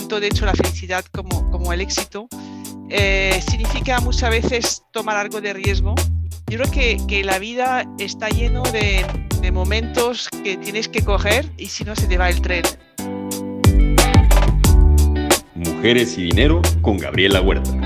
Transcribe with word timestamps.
tanto 0.00 0.18
de 0.18 0.28
hecho 0.28 0.46
la 0.46 0.54
felicidad 0.54 1.04
como, 1.12 1.50
como 1.50 1.74
el 1.74 1.82
éxito, 1.82 2.26
eh, 2.88 3.38
significa 3.46 4.00
muchas 4.00 4.30
veces 4.30 4.82
tomar 4.92 5.18
algo 5.18 5.42
de 5.42 5.52
riesgo. 5.52 5.94
Yo 6.46 6.58
creo 6.58 6.70
que, 6.70 6.96
que 7.06 7.22
la 7.22 7.38
vida 7.38 7.84
está 7.98 8.30
lleno 8.30 8.62
de, 8.62 9.04
de 9.42 9.52
momentos 9.52 10.30
que 10.42 10.56
tienes 10.56 10.88
que 10.88 11.04
coger 11.04 11.52
y 11.58 11.66
si 11.66 11.84
no 11.84 11.94
se 11.94 12.06
te 12.06 12.16
va 12.16 12.30
el 12.30 12.40
tren. 12.40 12.62
Mujeres 15.54 16.16
y 16.16 16.22
Dinero 16.22 16.62
con 16.80 16.96
Gabriela 16.96 17.42
Huerta. 17.42 17.79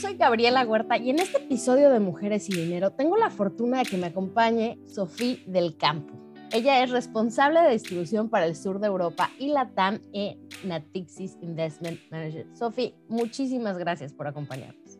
Soy 0.00 0.16
Gabriela 0.16 0.64
Huerta 0.64 0.96
y 0.96 1.10
en 1.10 1.18
este 1.18 1.36
episodio 1.36 1.90
de 1.90 2.00
Mujeres 2.00 2.48
y 2.48 2.54
Dinero 2.54 2.90
tengo 2.90 3.18
la 3.18 3.28
fortuna 3.28 3.80
de 3.80 3.84
que 3.84 3.98
me 3.98 4.06
acompañe 4.06 4.78
Sofía 4.86 5.36
del 5.46 5.76
Campo. 5.76 6.14
Ella 6.52 6.82
es 6.82 6.88
responsable 6.88 7.60
de 7.60 7.72
distribución 7.72 8.30
para 8.30 8.46
el 8.46 8.56
sur 8.56 8.80
de 8.80 8.86
Europa 8.86 9.30
y 9.38 9.48
la 9.48 9.68
TAM 9.68 10.00
en 10.14 10.38
Natixis 10.64 11.36
Investment 11.42 12.00
Manager. 12.10 12.46
Sofía, 12.54 12.92
muchísimas 13.08 13.76
gracias 13.76 14.14
por 14.14 14.26
acompañarnos. 14.26 14.98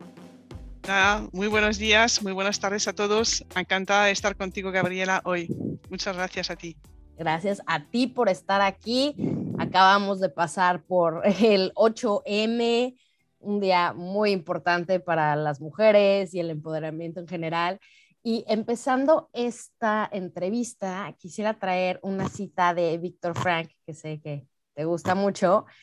muy 1.32 1.46
buenos 1.46 1.78
días, 1.78 2.22
muy 2.22 2.32
buenas 2.32 2.60
tardes 2.60 2.86
a 2.86 2.92
todos. 2.92 3.42
Encantada 3.56 4.04
de 4.04 4.10
estar 4.10 4.36
contigo, 4.36 4.70
Gabriela, 4.70 5.22
hoy. 5.24 5.48
Muchas 5.88 6.14
gracias 6.14 6.50
a 6.50 6.56
ti. 6.56 6.76
Gracias 7.16 7.62
a 7.66 7.86
ti 7.86 8.06
por 8.06 8.28
estar 8.28 8.60
aquí. 8.60 9.16
Acabamos 9.58 10.20
de 10.20 10.28
pasar 10.28 10.82
por 10.82 11.22
el 11.24 11.72
8M, 11.74 12.94
un 13.40 13.60
día 13.60 13.92
muy 13.92 14.30
importante 14.30 15.00
para 15.00 15.34
las 15.36 15.60
mujeres 15.60 16.34
y 16.34 16.40
el 16.40 16.50
empoderamiento 16.50 17.20
en 17.20 17.28
general. 17.28 17.80
Y 18.22 18.44
empezando 18.48 19.30
esta 19.32 20.08
entrevista, 20.12 21.14
quisiera 21.18 21.58
traer 21.58 21.98
una 22.02 22.28
cita 22.28 22.74
de 22.74 22.98
Víctor 22.98 23.34
Frank, 23.36 23.70
que 23.86 23.94
sé 23.94 24.20
que 24.20 24.46
te 24.74 24.84
gusta 24.84 25.14
mucho. 25.14 25.66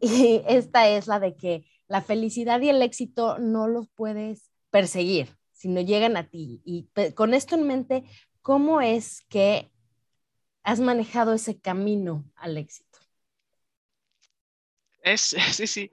Y 0.00 0.40
esta 0.46 0.88
es 0.88 1.08
la 1.08 1.18
de 1.18 1.34
que 1.34 1.66
la 1.88 2.00
felicidad 2.00 2.60
y 2.60 2.68
el 2.68 2.80
éxito 2.80 3.40
no 3.40 3.66
los 3.66 3.88
puedes 3.88 4.52
perseguir, 4.70 5.36
sino 5.50 5.80
llegan 5.80 6.16
a 6.16 6.28
ti. 6.28 6.62
Y 6.64 6.88
con 7.16 7.34
esto 7.34 7.56
en 7.56 7.66
mente, 7.66 8.04
¿cómo 8.40 8.80
es 8.80 9.22
que 9.22 9.72
has 10.62 10.78
manejado 10.78 11.32
ese 11.32 11.58
camino 11.58 12.24
al 12.36 12.56
éxito? 12.56 13.00
Es, 15.02 15.34
sí, 15.52 15.66
sí. 15.66 15.90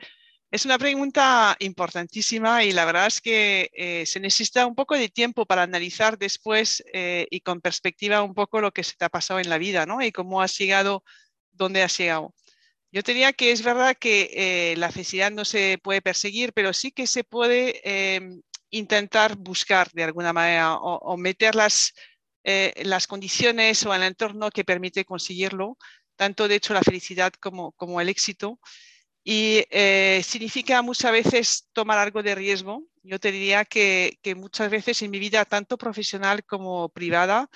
Es 0.49 0.63
una 0.63 0.77
pregunta 0.77 1.57
importantísima 1.59 2.63
y 2.63 2.71
la 2.71 2.85
verdad 2.85 3.07
es 3.07 3.19
que 3.19 3.69
eh, 3.73 4.05
se 4.05 4.21
necesita 4.21 4.65
un 4.65 4.75
poco 4.75 4.95
de 4.95 5.09
tiempo 5.09 5.45
para 5.45 5.63
analizar 5.63 6.17
después 6.17 6.81
eh, 6.93 7.27
y 7.29 7.41
con 7.41 7.59
perspectiva 7.59 8.23
un 8.23 8.33
poco 8.33 8.61
lo 8.61 8.71
que 8.71 8.85
se 8.85 8.95
te 8.95 9.03
ha 9.03 9.09
pasado 9.09 9.41
en 9.41 9.49
la 9.49 9.57
vida, 9.57 9.85
¿no? 9.85 10.01
Y 10.01 10.13
cómo 10.13 10.41
has 10.41 10.57
llegado, 10.57 11.03
dónde 11.51 11.83
has 11.83 11.97
llegado. 11.97 12.33
Yo 12.93 13.01
diría 13.01 13.33
que 13.33 13.51
es 13.51 13.61
verdad 13.61 13.97
que 13.99 14.29
eh, 14.71 14.77
la 14.77 14.89
felicidad 14.89 15.31
no 15.31 15.43
se 15.43 15.79
puede 15.83 16.01
perseguir, 16.01 16.53
pero 16.53 16.71
sí 16.71 16.91
que 16.93 17.07
se 17.07 17.25
puede 17.25 17.81
em, 18.15 18.41
intentar 18.69 19.35
buscar 19.35 19.91
de 19.91 20.05
alguna 20.05 20.31
manera 20.31 20.75
o, 20.75 21.17
meter 21.17 21.55
las, 21.55 21.93
las 22.43 23.07
condiciones 23.07 23.85
o 23.85 23.93
el 23.93 24.03
entorno 24.03 24.49
que 24.49 24.63
permite 24.63 25.03
conseguirlo, 25.03 25.77
tanto 26.15 26.47
de 26.47 26.55
hecho 26.55 26.73
la 26.73 26.81
felicidad 26.81 27.33
como, 27.33 27.73
como 27.73 27.99
el 27.99 28.07
éxito 28.09 28.59
y 29.29 29.65
eh, 29.71 30.21
significa 30.23 30.81
muchas 30.81 31.11
veces 31.11 31.67
tomar 31.73 31.97
algo 31.97 32.23
de 32.23 32.33
riesgo. 32.33 32.85
Yo 33.03 33.19
te 33.19 33.33
diría 33.33 33.65
que, 33.65 34.17
muchas 34.37 34.71
veces 34.71 35.01
en 35.01 35.11
mi 35.11 35.19
vida, 35.19 35.43
tanto 35.43 35.77
profesional 35.77 36.45
como 36.45 36.87
privada, 36.87 37.49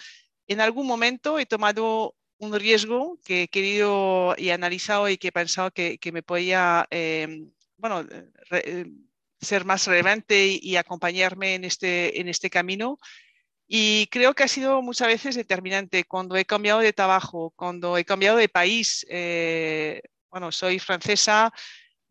en 0.47 0.59
algún 0.59 0.85
momento 0.85 1.39
he 1.39 1.45
tomado 1.45 2.13
un 2.39 2.59
riesgo 2.59 3.17
que 3.23 3.43
he 3.43 3.47
querido 3.47 4.35
y 4.37 4.49
analizado 4.49 5.07
y 5.07 5.17
que 5.17 5.29
he 5.29 5.31
pensado 5.31 5.71
que, 5.71 5.97
me 6.11 6.21
podía 6.21 6.87
eh, 6.91 7.47
bueno, 7.77 8.05
eh, 8.51 8.87
ser 9.39 9.63
más 9.63 9.87
relevante 9.87 10.59
y, 10.61 10.75
acompañarme 10.75 11.55
en 11.55 11.63
este, 11.63 12.19
en 12.19 12.27
este 12.27 12.49
camino. 12.49 12.99
Y 13.65 14.07
creo 14.07 14.33
que 14.33 14.43
ha 14.43 14.49
sido 14.49 14.81
muchas 14.81 15.07
veces 15.07 15.35
determinante 15.35 16.03
cuando 16.03 16.35
he 16.35 16.43
cambiado 16.43 16.81
de 16.81 16.91
trabajo, 16.91 17.53
cuando 17.55 17.97
he 17.97 18.03
cambiado 18.03 18.35
de 18.35 18.49
país 18.49 19.05
bueno, 20.31 20.51
soy 20.51 20.79
francesa, 20.79 21.51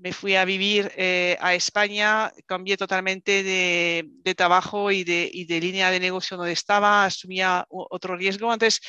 me 0.00 0.12
fui 0.12 0.34
a 0.34 0.44
vivir 0.44 0.90
eh, 0.96 1.36
a 1.40 1.54
España, 1.54 2.32
cambié 2.46 2.76
totalmente 2.76 3.42
de, 3.42 4.34
trabajo 4.34 4.90
y 4.90 5.04
de, 5.04 5.60
línea 5.60 5.90
de 5.90 6.00
negocio 6.00 6.36
donde 6.36 6.52
estaba, 6.52 7.04
asumía 7.04 7.66
otro 7.68 8.16
riesgo. 8.16 8.52
Entonces, 8.52 8.80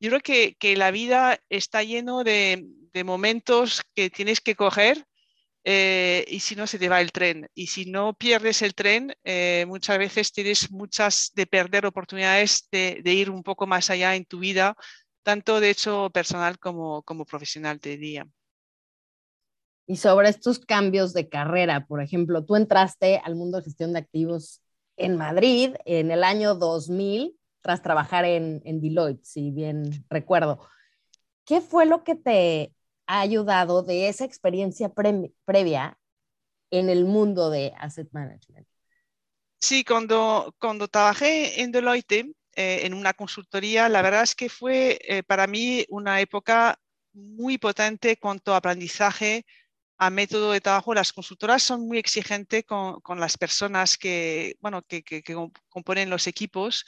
yo 0.00 0.10
creo 0.10 0.20
que, 0.58 0.76
la 0.76 0.90
vida 0.90 1.38
está 1.48 1.82
lleno 1.82 2.24
de, 2.24 2.66
momentos 3.04 3.82
que 3.94 4.10
tienes 4.10 4.40
que 4.40 4.54
coger 4.54 5.04
eh, 5.64 6.24
y 6.28 6.40
si 6.40 6.54
no 6.56 6.66
se 6.66 6.78
te 6.78 6.88
va 6.88 7.00
el 7.00 7.12
tren. 7.12 7.48
Y 7.54 7.66
si 7.68 7.86
no 7.86 8.14
pierdes 8.14 8.62
el 8.62 8.74
tren, 8.74 9.14
eh, 9.24 9.64
muchas 9.66 9.98
veces 9.98 10.32
tienes 10.32 10.70
muchas 10.70 11.32
de 11.34 11.46
perder 11.46 11.86
oportunidades 11.86 12.68
de, 12.70 13.02
ir 13.04 13.30
un 13.30 13.42
poco 13.42 13.66
más 13.66 13.90
allá 13.90 14.14
en 14.16 14.24
tu 14.24 14.38
vida, 14.38 14.76
tanto 15.22 15.60
de 15.60 15.70
hecho 15.70 16.10
personal 16.10 16.58
como, 16.58 17.02
como 17.02 17.24
profesional, 17.26 17.80
te 17.80 17.90
diría. 17.90 18.26
Y 19.86 19.96
sobre 19.96 20.28
estos 20.28 20.58
cambios 20.58 21.12
de 21.12 21.28
carrera, 21.28 21.86
por 21.86 22.02
ejemplo, 22.02 22.44
tú 22.44 22.56
entraste 22.56 23.20
al 23.22 23.36
mundo 23.36 23.58
de 23.58 23.64
gestión 23.64 23.92
de 23.92 23.98
activos 23.98 24.62
en 24.96 25.16
Madrid 25.16 25.74
en 25.84 26.10
el 26.10 26.24
año 26.24 26.54
2000 26.54 27.36
tras 27.60 27.82
trabajar 27.82 28.24
en, 28.26 28.60
Deloitte, 28.80 29.24
si 29.24 29.50
bien 29.50 30.04
recuerdo. 30.10 30.68
¿Qué 31.46 31.60
fue 31.60 31.86
lo 31.86 32.04
que 32.04 32.14
te 32.14 32.74
ha 33.06 33.20
ayudado 33.20 33.82
de 33.82 34.08
esa 34.08 34.24
experiencia 34.24 34.92
previa 35.44 35.98
en 36.70 36.90
el 36.90 37.06
mundo 37.06 37.48
de 37.48 37.72
asset 37.78 38.08
management? 38.12 38.66
Sí, 39.60 39.82
cuando, 39.82 40.54
cuando 40.58 40.88
trabajé 40.88 41.62
en 41.62 41.72
Deloitte, 41.72 42.34
eh, 42.54 42.80
en 42.82 42.92
una 42.92 43.14
consultoría, 43.14 43.88
la 43.88 44.02
verdad 44.02 44.22
es 44.22 44.34
que 44.34 44.50
fue 44.50 44.98
eh, 45.00 45.22
para 45.22 45.46
mí 45.46 45.86
una 45.88 46.20
época 46.20 46.78
muy 47.14 47.56
potente 47.56 48.18
cuanto 48.18 48.52
a 48.52 48.58
aprendizaje, 48.58 49.46
a 49.98 50.10
método 50.10 50.52
de 50.52 50.60
trabajo, 50.60 50.94
las 50.94 51.12
consultoras 51.12 51.62
son 51.62 51.86
muy 51.86 51.98
exigentes 51.98 52.64
con, 52.64 53.00
con 53.00 53.20
las 53.20 53.36
personas 53.38 53.96
que, 53.96 54.56
bueno, 54.60 54.82
que, 54.82 55.02
que, 55.02 55.22
componen 55.68 56.10
los 56.10 56.26
equipos 56.26 56.84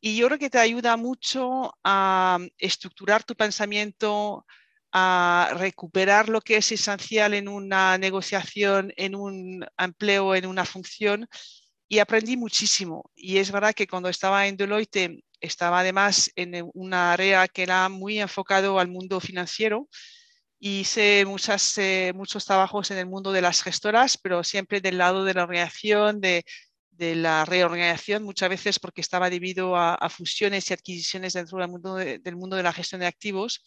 y 0.00 0.16
yo 0.16 0.26
creo 0.26 0.38
que 0.38 0.50
te 0.50 0.58
ayuda 0.58 0.96
mucho 0.96 1.74
a 1.84 2.38
estructurar 2.58 3.22
tu 3.22 3.34
pensamiento, 3.36 4.46
a 4.92 5.50
recuperar 5.58 6.28
lo 6.30 6.40
que 6.40 6.56
es 6.56 6.72
esencial 6.72 7.34
en 7.34 7.48
una 7.48 7.98
negociación, 7.98 8.92
en 8.96 9.14
un 9.14 9.66
empleo, 9.78 10.34
en 10.34 10.46
una 10.46 10.64
función. 10.64 11.28
Y 11.88 11.98
aprendí 11.98 12.36
muchísimo. 12.36 13.10
Y 13.14 13.38
es 13.38 13.52
verdad 13.52 13.74
que 13.74 13.86
cuando 13.86 14.08
estaba 14.08 14.46
en 14.46 14.56
Deloitte, 14.56 15.22
estaba 15.40 15.80
además 15.80 16.30
en 16.36 16.70
una 16.74 17.12
área 17.12 17.46
que 17.48 17.62
era 17.62 17.88
muy 17.88 18.20
enfocado 18.20 18.78
al 18.78 18.88
mundo 18.88 19.20
financiero 19.20 19.88
hice 20.60 21.24
muchas, 21.26 21.78
eh, 21.78 22.12
muchos 22.14 22.44
trabajos 22.44 22.90
en 22.90 22.98
el 22.98 23.06
mundo 23.06 23.32
de 23.32 23.40
las 23.40 23.62
gestoras, 23.62 24.18
pero 24.18 24.44
siempre 24.44 24.80
del 24.80 24.98
lado 24.98 25.24
de 25.24 25.34
la 25.34 25.44
organización, 25.44 26.20
de, 26.20 26.44
de 26.90 27.16
la 27.16 27.46
reorganización, 27.46 28.22
muchas 28.22 28.50
veces 28.50 28.78
porque 28.78 29.00
estaba 29.00 29.30
debido 29.30 29.74
a, 29.74 29.96
fusiones 30.10 30.70
y 30.70 30.74
adquisiciones 30.74 31.32
dentro 31.32 31.58
del 31.58 31.68
mundo 31.68 31.96
de, 31.96 32.18
del 32.18 32.36
mundo 32.36 32.56
de 32.56 32.62
la 32.62 32.74
gestión 32.74 33.00
de 33.00 33.06
activos. 33.06 33.64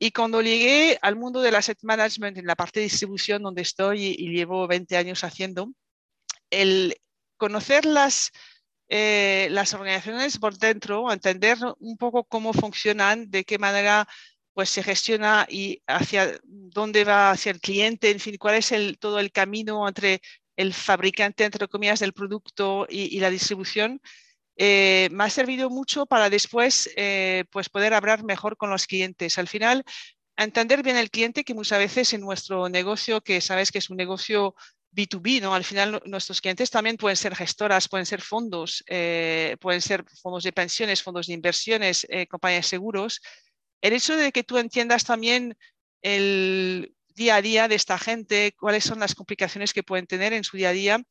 Y 0.00 0.10
cuando 0.10 0.42
llegué 0.42 0.98
al 1.02 1.16
mundo 1.16 1.40
del 1.40 1.54
asset 1.54 1.78
management, 1.82 2.36
en 2.38 2.46
la 2.46 2.56
parte 2.56 2.80
de 2.80 2.84
distribución 2.84 3.42
donde 3.42 3.62
estoy 3.62 4.16
y, 4.18 4.28
llevo 4.30 4.66
20 4.66 4.96
años 4.96 5.22
haciendo, 5.22 5.72
el 6.50 6.96
conocer 7.36 7.84
las, 7.84 8.32
eh, 8.88 9.48
las 9.52 9.74
organizaciones 9.74 10.38
por 10.38 10.58
dentro, 10.58 11.12
entender 11.12 11.58
un 11.78 11.96
poco 11.96 12.24
cómo 12.24 12.52
funcionan, 12.52 13.30
de 13.30 13.44
qué 13.44 13.58
manera 13.58 14.08
pues 14.58 14.70
se 14.70 14.82
gestiona 14.82 15.46
y 15.48 15.80
hacia 15.86 16.36
dónde 16.42 17.04
va 17.04 17.30
hacia 17.30 17.52
el 17.52 17.60
cliente, 17.60 18.10
en 18.10 18.18
fin, 18.18 18.36
cuál 18.36 18.56
es 18.56 18.72
el, 18.72 18.98
todo 18.98 19.20
el 19.20 19.30
camino 19.30 19.86
entre 19.86 20.20
el 20.56 20.74
fabricante, 20.74 21.44
entre 21.44 21.68
comillas, 21.68 22.00
del 22.00 22.12
producto 22.12 22.84
y, 22.90 23.20
la 23.20 23.30
distribución, 23.30 24.00
eh, 24.56 25.10
me 25.12 25.22
ha 25.22 25.30
servido 25.30 25.70
mucho 25.70 26.06
para 26.06 26.28
después 26.28 26.90
eh, 26.96 27.44
pues 27.52 27.68
poder 27.68 27.94
hablar 27.94 28.24
mejor 28.24 28.56
con 28.56 28.68
los 28.68 28.88
clientes. 28.88 29.38
Al 29.38 29.46
final, 29.46 29.84
entender 30.36 30.82
bien 30.82 30.96
el 30.96 31.12
cliente, 31.12 31.44
que 31.44 31.54
muchas 31.54 31.78
veces 31.78 32.12
en 32.12 32.22
nuestro 32.22 32.68
negocio, 32.68 33.20
que 33.20 33.40
sabes 33.40 33.70
que 33.70 33.78
es 33.78 33.90
un 33.90 33.96
negocio 33.96 34.56
B2B, 34.90 35.40
¿no? 35.40 35.54
Al 35.54 35.62
final 35.62 36.02
nuestros 36.04 36.40
clientes 36.40 36.68
también 36.68 36.96
pueden 36.96 37.16
ser 37.16 37.36
gestoras, 37.36 37.88
pueden 37.88 38.06
ser 38.06 38.22
fondos, 38.22 38.82
eh, 38.88 39.56
pueden 39.60 39.82
ser 39.82 40.04
fondos 40.20 40.42
de 40.42 40.52
pensiones, 40.52 41.00
fondos 41.00 41.28
de 41.28 41.34
inversiones, 41.34 42.04
compañías 42.28 42.64
de 42.64 42.70
seguros 42.70 43.20
el 43.80 43.92
hecho 43.92 44.16
de 44.16 44.32
que 44.32 44.44
tú 44.44 44.58
entiendas 44.58 45.04
también 45.04 45.56
el 46.02 46.94
día 47.14 47.36
a 47.36 47.42
día 47.42 47.68
de 47.68 47.74
esta 47.74 47.98
gente, 47.98 48.54
cuáles 48.58 48.84
son 48.84 49.00
las 49.00 49.14
complicaciones 49.14 49.72
que 49.72 49.82
pueden 49.82 50.06
tener 50.06 50.32
en 50.32 50.44
su 50.44 50.56
día 50.56 50.70
a 50.70 50.72
día, 50.72 51.02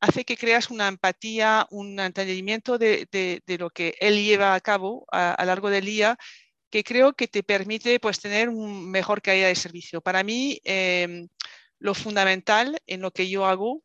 hace 0.00 0.24
que 0.24 0.36
creas 0.36 0.70
una 0.70 0.88
empatía, 0.88 1.66
un 1.70 2.00
entendimiento 2.00 2.78
de, 2.78 3.08
lo 3.58 3.70
que 3.70 3.94
él 4.00 4.22
lleva 4.24 4.54
a 4.54 4.60
cabo 4.60 5.06
a, 5.12 5.36
lo 5.40 5.46
largo 5.46 5.70
del 5.70 5.84
día, 5.84 6.16
que 6.70 6.82
creo 6.84 7.12
que 7.12 7.28
te 7.28 7.42
permite 7.42 8.00
pues, 8.00 8.20
tener 8.20 8.48
un 8.48 8.90
mejor 8.90 9.20
calidad 9.22 9.48
de 9.48 9.54
servicio. 9.54 10.00
Para 10.00 10.22
mí, 10.22 10.60
em, 10.64 11.28
lo 11.78 11.94
fundamental 11.94 12.78
en 12.86 13.00
lo 13.02 13.10
que 13.10 13.28
yo 13.28 13.46
hago 13.46 13.82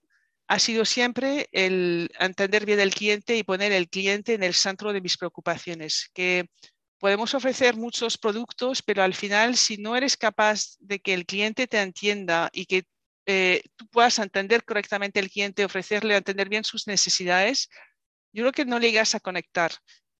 ha 0.47 0.59
sido 0.59 0.85
siempre 0.85 1.49
el 1.51 2.09
entender 2.19 2.65
bien 2.65 2.79
el 2.79 2.93
cliente 2.93 3.35
y 3.35 3.43
poner 3.43 3.71
el 3.71 3.89
cliente 3.89 4.33
en 4.35 4.43
el 4.43 4.53
centro 4.53 4.93
de 4.93 5.01
mis 5.01 5.17
preocupaciones, 5.17 6.11
que 6.13 6.49
podemos 6.99 7.33
ofrecer 7.33 7.75
muchos 7.75 8.17
productos, 8.17 8.81
pero 8.81 9.03
al 9.03 9.13
final 9.13 9.57
si 9.57 9.77
no 9.77 9.95
eres 9.95 10.17
capaz 10.17 10.77
de 10.79 10.99
que 10.99 11.13
el 11.13 11.25
cliente 11.25 11.67
te 11.67 11.81
entienda 11.81 12.49
y 12.53 12.65
que 12.65 12.85
eh, 13.25 13.63
tú 13.75 13.87
puedas 13.87 14.19
entender 14.19 14.63
correctamente 14.63 15.19
el 15.19 15.29
cliente, 15.29 15.65
ofrecerle, 15.65 16.15
entender 16.15 16.49
bien 16.49 16.63
sus 16.63 16.87
necesidades, 16.87 17.69
yo 18.33 18.43
creo 18.43 18.51
que 18.51 18.65
no 18.65 18.79
llegas 18.79 19.15
a 19.15 19.19
conectar, 19.19 19.71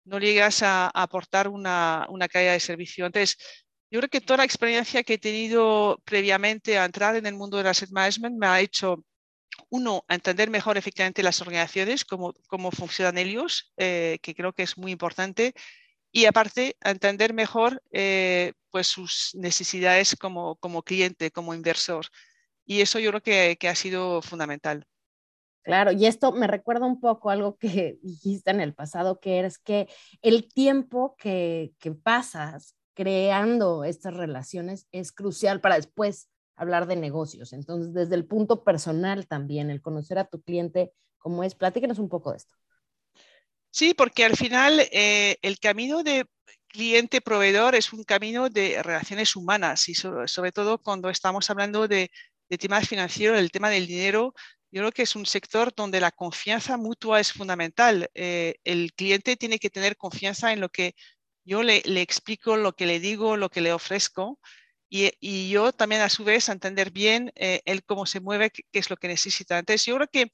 no 0.06 0.20
llegas 0.20 0.64
a, 0.64 0.88
aportar 0.88 1.48
una, 1.48 2.08
una 2.10 2.28
calidad 2.28 2.54
de 2.54 2.60
servicio. 2.60 3.06
Entonces, 3.06 3.38
yo 3.92 4.00
creo 4.00 4.10
que 4.10 4.22
toda 4.22 4.38
la 4.38 4.46
experiencia 4.46 5.04
que 5.04 5.16
he 5.16 5.18
tenido 5.18 6.02
previamente 6.06 6.78
a 6.78 6.86
entrar 6.86 7.16
en 7.16 7.26
el 7.26 7.36
mundo 7.36 7.58
del 7.58 7.68
asset 7.68 7.92
management 7.92 8.38
me 8.38 8.48
ha 8.48 8.62
hecho 8.62 9.04
uno, 9.70 10.04
entender 10.10 10.50
mejor 10.50 10.78
efectivamente 10.78 11.24
las 11.24 11.42
organizaciones, 11.42 12.06
cómo, 12.06 12.34
cómo 12.48 12.72
funcionan 12.72 13.18
ellos, 13.18 13.74
eh, 13.78 14.20
que 14.22 14.36
creo 14.36 14.54
que 14.54 14.64
es 14.64 14.78
muy 14.78 14.92
importante, 14.92 15.54
y 16.16 16.28
aparte, 16.28 16.78
entender 16.80 17.34
mejor 17.34 17.84
eh, 17.92 18.54
pues 18.72 18.88
sus 18.88 19.32
necesidades 19.34 20.16
como, 20.16 20.56
como 20.56 20.82
cliente, 20.82 21.30
como 21.30 21.54
inversor. 21.54 22.06
Y 22.66 22.80
eso 22.80 23.00
yo 23.00 23.12
creo 23.12 23.58
que, 23.58 23.68
ha 23.68 23.76
sido 23.76 24.22
fundamental. 24.22 24.88
Claro, 25.62 25.92
y 25.92 26.06
esto 26.06 26.32
me 26.32 26.48
recuerda 26.48 26.86
un 26.86 27.02
poco 27.02 27.32
algo 27.32 27.58
que 27.58 28.00
dijiste 28.02 28.52
en 28.52 28.62
el 28.62 28.74
pasado, 28.74 29.20
que 29.20 29.42
es 29.42 29.58
que 29.58 29.90
el 30.22 30.48
tiempo 30.48 31.18
que, 31.18 31.74
que 31.80 31.92
pasas 31.92 32.78
creando 32.94 33.84
estas 33.84 34.14
relaciones 34.14 34.88
es 34.94 35.12
crucial 35.12 35.60
para 35.60 35.76
después 35.76 36.30
hablar 36.56 36.88
de 36.88 36.96
negocios. 36.96 37.52
Entonces, 37.52 37.94
desde 37.94 38.16
el 38.16 38.26
punto 38.26 38.64
personal 38.64 39.28
también, 39.28 39.70
el 39.70 39.82
conocer 39.82 40.18
a 40.18 40.30
tu 40.30 40.42
cliente 40.42 40.94
cómo 41.18 41.44
es, 41.44 41.56
platíquenos 41.56 42.00
un 42.00 42.08
poco 42.08 42.32
de 42.32 42.38
esto. 42.38 42.56
Sí, 43.76 43.94
porque 43.94 44.24
al 44.24 44.38
final 44.38 44.80
eh, 44.92 45.38
el 45.42 45.60
camino 45.60 46.02
de 46.02 46.26
cliente-proveedor 46.70 47.76
es 47.76 47.92
un 47.92 48.06
camino 48.06 48.50
de 48.50 48.82
relaciones 48.82 49.36
humanas 49.36 49.90
y 49.90 49.96
sobre, 49.96 50.52
todo 50.54 50.78
cuando 50.82 51.10
estamos 51.10 51.50
hablando 51.50 51.86
de, 51.88 52.10
temas 52.58 52.88
financieros, 52.88 53.38
el 53.38 53.52
tema 53.52 53.70
del 53.70 53.86
dinero, 53.86 54.34
yo 54.72 54.82
creo 54.82 54.92
que 54.94 55.02
es 55.04 55.16
un 55.18 55.26
sector 55.26 55.74
donde 55.76 56.00
la 56.00 56.12
confianza 56.12 56.78
mutua 56.78 57.20
es 57.20 57.34
fundamental. 57.34 58.10
Eh, 58.14 58.56
el 58.64 58.94
cliente 58.94 59.36
tiene 59.36 59.60
que 59.60 59.70
tener 59.70 59.98
confianza 59.98 60.54
en 60.54 60.62
lo 60.62 60.70
que 60.70 60.96
yo 61.44 61.62
le, 61.62 61.82
le, 61.86 62.02
explico, 62.02 62.56
lo 62.56 62.74
que 62.74 62.86
le 62.86 63.02
digo, 63.02 63.36
lo 63.36 63.50
que 63.50 63.62
le 63.62 63.74
ofrezco 63.74 64.40
y, 64.90 65.50
yo 65.50 65.74
también 65.74 66.02
a 66.02 66.10
su 66.10 66.24
vez 66.24 66.50
entender 66.50 66.92
bien 66.92 67.32
eh, 67.36 67.62
él 67.66 67.84
cómo 67.84 68.06
se 68.06 68.20
mueve, 68.20 68.52
qué, 68.52 68.64
es 68.74 68.90
lo 68.90 68.98
que 68.98 69.08
necesita. 69.08 69.60
Entonces, 69.60 69.86
yo 69.86 69.96
creo 69.96 70.08
que 70.08 70.32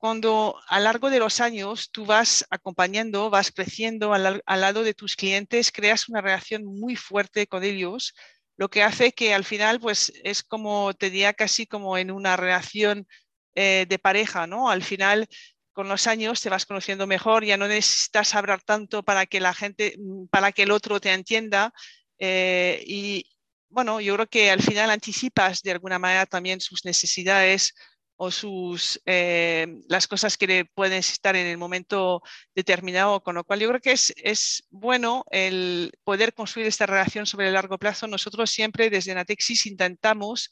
cuando 0.00 0.58
a 0.66 0.78
lo 0.78 0.84
largo 0.84 1.10
de 1.10 1.18
los 1.18 1.42
años 1.42 1.90
tú 1.92 2.06
vas 2.06 2.46
acompañando, 2.48 3.28
vas 3.28 3.52
creciendo 3.52 4.14
al, 4.14 4.42
lado 4.46 4.82
de 4.82 4.94
tus 4.94 5.14
clientes, 5.14 5.70
creas 5.70 6.08
una 6.08 6.22
relación 6.22 6.64
muy 6.64 6.96
fuerte 6.96 7.46
con 7.46 7.62
ellos, 7.64 8.14
lo 8.56 8.70
que 8.70 8.82
hace 8.82 9.12
que 9.12 9.34
al 9.34 9.44
final, 9.44 9.78
pues 9.78 10.10
es 10.24 10.42
como, 10.42 10.94
te 10.94 11.10
diría 11.10 11.34
casi 11.34 11.66
como 11.66 11.98
en 11.98 12.10
una 12.10 12.38
relación 12.38 13.06
eh, 13.54 13.84
de 13.86 13.98
pareja, 13.98 14.46
¿no? 14.46 14.70
Al 14.70 14.82
final, 14.82 15.28
con 15.74 15.86
los 15.90 16.06
años 16.06 16.40
te 16.40 16.48
vas 16.48 16.64
conociendo 16.64 17.06
mejor, 17.06 17.44
ya 17.44 17.58
no 17.58 17.68
necesitas 17.68 18.34
hablar 18.34 18.62
tanto 18.62 19.02
para 19.02 19.26
que 19.26 19.38
la 19.38 19.52
gente, 19.52 19.98
para 20.30 20.52
que 20.52 20.62
el 20.62 20.70
otro 20.70 20.98
te 20.98 21.12
entienda. 21.12 21.74
Eh, 22.18 22.82
y, 22.86 23.26
bueno, 23.68 24.00
yo 24.00 24.14
creo 24.14 24.26
que 24.28 24.50
al 24.50 24.62
final 24.62 24.90
anticipas 24.90 25.60
de 25.60 25.72
alguna 25.72 25.98
manera 25.98 26.24
también 26.24 26.62
sus 26.62 26.86
necesidades 26.86 27.74
o 28.22 28.30
sus, 28.30 29.00
eh, 29.06 29.66
las 29.88 30.06
cosas 30.06 30.36
que 30.36 30.66
pueden 30.74 30.98
estar 30.98 31.34
en 31.36 31.46
el 31.46 31.56
momento 31.56 32.20
determinado, 32.54 33.22
con 33.22 33.34
lo 33.34 33.44
cual 33.44 33.60
yo 33.60 33.68
creo 33.68 33.80
que 33.80 33.92
es, 33.92 34.12
es 34.18 34.62
bueno 34.68 35.24
el 35.30 35.90
poder 36.04 36.34
construir 36.34 36.66
esta 36.66 36.84
relación 36.84 37.24
sobre 37.24 37.46
el 37.46 37.54
largo 37.54 37.78
plazo. 37.78 38.06
Nosotros 38.06 38.50
siempre 38.50 38.90
desde 38.90 39.14
Natexis 39.14 39.64
intentamos 39.64 40.50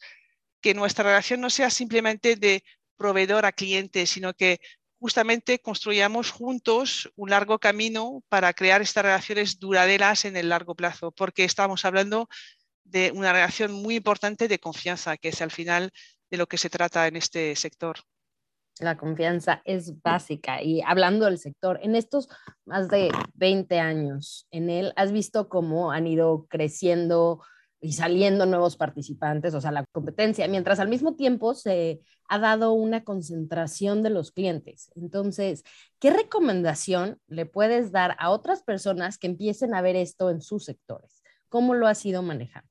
que 0.62 0.73
nuestra 0.73 1.05
relación 1.05 1.43
no 1.43 1.50
sea 1.50 1.69
simplemente 1.69 2.37
de 2.37 2.65
proveedor 2.97 3.44
a 3.44 3.53
cliente, 3.53 4.06
sino 4.06 4.32
que 4.32 4.61
justamente 4.99 5.59
construyamos 5.59 6.31
juntos 6.31 7.12
un 7.17 7.29
largo 7.29 7.59
camino 7.59 8.25
para 8.31 8.55
crear 8.55 8.81
estas 8.81 9.05
relaciones 9.05 9.59
duraderas 9.59 10.25
en 10.25 10.38
el 10.38 10.49
largo 10.49 10.75
plazo, 10.75 11.12
porque 11.12 11.44
estamos 11.44 11.85
hablando 11.85 12.31
de 12.85 13.12
una 13.15 13.35
relación 13.35 13.73
muy 13.73 13.97
importante 13.97 14.49
de 14.49 14.59
confianza, 14.59 15.19
que 15.19 15.29
es 15.29 15.43
al 15.43 15.50
final 15.50 15.93
de 16.31 16.37
lo 16.37 16.47
que 16.47 16.59
se 16.59 16.71
trata 16.71 17.07
en 17.07 17.17
este 17.17 17.55
sector. 17.57 17.99
La 18.81 18.97
confianza 18.97 19.61
es 19.65 20.01
básica. 20.03 20.63
Y 20.63 20.83
hablando 20.83 21.25
del 21.25 21.39
sector, 21.39 21.81
en 21.83 21.97
estos 21.97 22.29
más 22.65 22.89
de 22.89 23.11
20 23.35 23.79
años, 23.81 24.47
en 24.51 24.71
él, 24.71 24.93
¿has 24.97 25.11
visto 25.11 25.49
cómo 25.49 25.91
han 25.91 26.07
ido 26.07 26.47
creciendo 26.49 27.41
y 27.81 27.93
saliendo 27.93 28.47
nuevos 28.47 28.77
participantes, 28.77 29.55
o 29.55 29.61
sea, 29.61 29.71
la 29.71 29.85
competencia, 29.93 30.49
mientras 30.49 30.81
al 30.81 30.89
mismo 30.89 31.15
tiempo 31.15 31.55
se 31.55 32.01
ha 32.29 32.39
dado 32.39 32.73
una 32.73 33.05
concentración 33.05 34.03
de 34.03 34.11
los 34.11 34.33
clientes. 34.33 34.91
Entonces, 34.97 35.63
¿qué 35.99 36.11
recomendación 36.11 37.21
le 37.29 37.47
puedes 37.47 37.93
dar 37.93 38.17
a 38.19 38.31
otras 38.31 38.63
personas 38.63 39.17
que 39.17 39.29
empiecen 39.29 39.75
a 39.75 39.81
ver 39.81 39.97
esto 39.97 40.31
en 40.31 40.43
sus 40.43 40.65
sectores? 40.65 41.23
¿Cómo 41.49 41.75
lo 41.75 41.87
has 41.87 42.05
ido 42.05 42.23
manejando? 42.23 42.68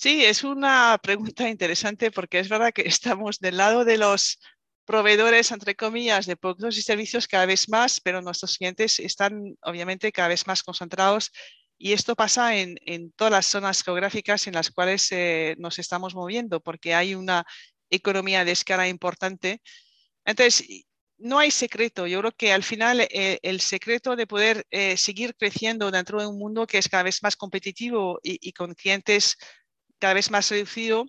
Sí, 0.00 0.24
es 0.24 0.44
una 0.44 0.96
pregunta 1.02 1.48
interesante 1.48 2.12
porque 2.12 2.38
es 2.38 2.48
verdad 2.48 2.72
que 2.72 2.82
estamos 2.86 3.40
del 3.40 3.56
lado 3.56 3.84
de 3.84 3.98
los 3.98 4.38
proveedores, 4.84 5.50
entre 5.50 5.74
comillas, 5.74 6.26
de 6.26 6.36
productos 6.36 6.78
y 6.78 6.82
servicios 6.82 7.26
cada 7.26 7.46
vez 7.46 7.68
más, 7.68 8.00
pero 8.00 8.22
nuestros 8.22 8.56
clientes 8.58 9.00
están 9.00 9.56
obviamente 9.62 10.12
cada 10.12 10.28
vez 10.28 10.46
más 10.46 10.62
concentrados 10.62 11.32
y 11.76 11.94
esto 11.94 12.14
pasa 12.14 12.56
en, 12.56 12.76
todas 13.16 13.32
las 13.32 13.46
zonas 13.46 13.82
geográficas 13.82 14.46
en 14.46 14.54
las 14.54 14.70
cuales 14.70 15.10
eh, 15.10 15.56
nos 15.58 15.80
estamos 15.80 16.14
moviendo 16.14 16.60
porque 16.60 16.94
hay 16.94 17.16
una 17.16 17.44
economía 17.90 18.44
de 18.44 18.52
escala 18.52 18.88
importante. 18.88 19.60
Entonces, 20.24 20.64
no 21.18 21.38
hay 21.40 21.50
secreto. 21.50 22.06
Yo 22.06 22.20
creo 22.20 22.32
que 22.32 22.52
al 22.52 22.62
final 22.62 23.00
eh, 23.00 23.40
el 23.42 23.60
secreto 23.60 24.16
de 24.16 24.26
poder 24.28 24.64
eh, 24.70 24.96
seguir 24.96 25.34
creciendo 25.36 25.90
dentro 25.90 26.20
de 26.20 26.28
un 26.28 26.38
mundo 26.38 26.66
que 26.68 26.78
es 26.78 26.88
cada 26.88 27.02
vez 27.02 27.22
más 27.22 27.36
competitivo 27.36 28.20
y, 28.22 28.38
y 28.48 28.52
con 28.52 28.74
clientes 28.74 29.36
cada 29.98 30.14
vez 30.14 30.30
más 30.30 30.50
reducido, 30.50 31.06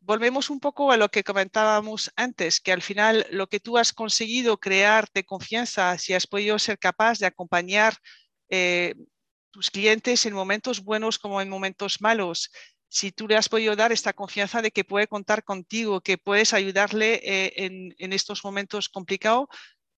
volvemos 0.00 0.50
un 0.50 0.60
poco 0.60 0.90
a 0.90 0.96
lo 0.96 1.10
que 1.10 1.24
comentábamos 1.24 2.10
antes, 2.16 2.60
que 2.60 2.72
al 2.72 2.82
final 2.82 3.26
lo 3.30 3.48
que 3.48 3.60
tú 3.60 3.76
has 3.76 3.92
conseguido 3.92 4.58
crear 4.58 5.06
de 5.12 5.24
confianza, 5.24 5.98
si 5.98 6.14
has 6.14 6.26
podido 6.26 6.58
ser 6.58 6.78
capaz 6.78 7.18
de 7.18 7.26
acompañar 7.26 7.94
eh, 8.48 8.94
tus 9.50 9.70
clientes 9.70 10.24
en 10.26 10.34
momentos 10.34 10.82
buenos 10.82 11.18
como 11.18 11.40
en 11.40 11.48
momentos 11.48 12.00
malos, 12.00 12.50
si 12.88 13.12
tú 13.12 13.28
le 13.28 13.36
has 13.36 13.48
podido 13.48 13.76
dar 13.76 13.92
esta 13.92 14.14
confianza 14.14 14.62
de 14.62 14.70
que 14.70 14.84
puede 14.84 15.08
contar 15.08 15.44
contigo, 15.44 16.00
que 16.00 16.16
puedes 16.16 16.54
ayudarle 16.54 17.20
eh, 17.22 17.52
en, 17.98 18.12
estos 18.12 18.44
momentos 18.44 18.88
complicados, 18.88 19.48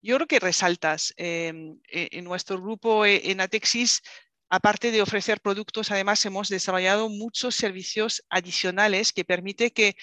yo 0.02 0.16
creo 0.16 0.26
que 0.26 0.40
resaltas. 0.40 1.14
Em, 1.16 1.78
e, 1.88 2.08
en 2.12 2.24
nuestro 2.24 2.60
grupo 2.60 3.04
eh, 3.04 3.30
en 3.30 3.40
Atexis 3.40 4.02
Aparte 4.50 4.90
de 4.90 5.00
ofrecer 5.00 5.40
productos, 5.40 5.92
además 5.92 6.24
hemos 6.26 6.48
desarrollado 6.48 7.08
muchos 7.08 7.54
servicios 7.54 8.24
adicionales 8.28 9.12
que 9.12 9.24
permite 9.24 9.72
que 9.72 9.94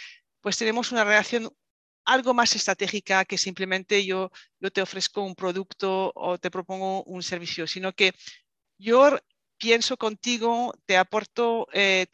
pues 0.42 0.58
tenemos 0.58 0.94
una 0.94 1.04
relación 1.04 1.50
algo 2.06 2.34
más 2.34 2.56
estratégica 2.56 3.26
que 3.26 3.38
simplemente 3.38 4.06
yo, 4.06 4.32
yo 4.62 4.72
te 4.72 4.82
ofrezco 4.82 5.22
un 5.24 5.36
producto 5.36 6.14
o 6.16 6.38
te 6.38 6.50
propongo 6.50 7.04
un 7.04 7.22
servicio, 7.22 7.68
sino 7.68 7.92
que 7.92 8.14
yo 8.78 9.20
pienso 9.58 9.98
contigo, 9.98 10.74
te 10.86 10.96
aporto, 10.96 11.68
eh, 11.74 12.06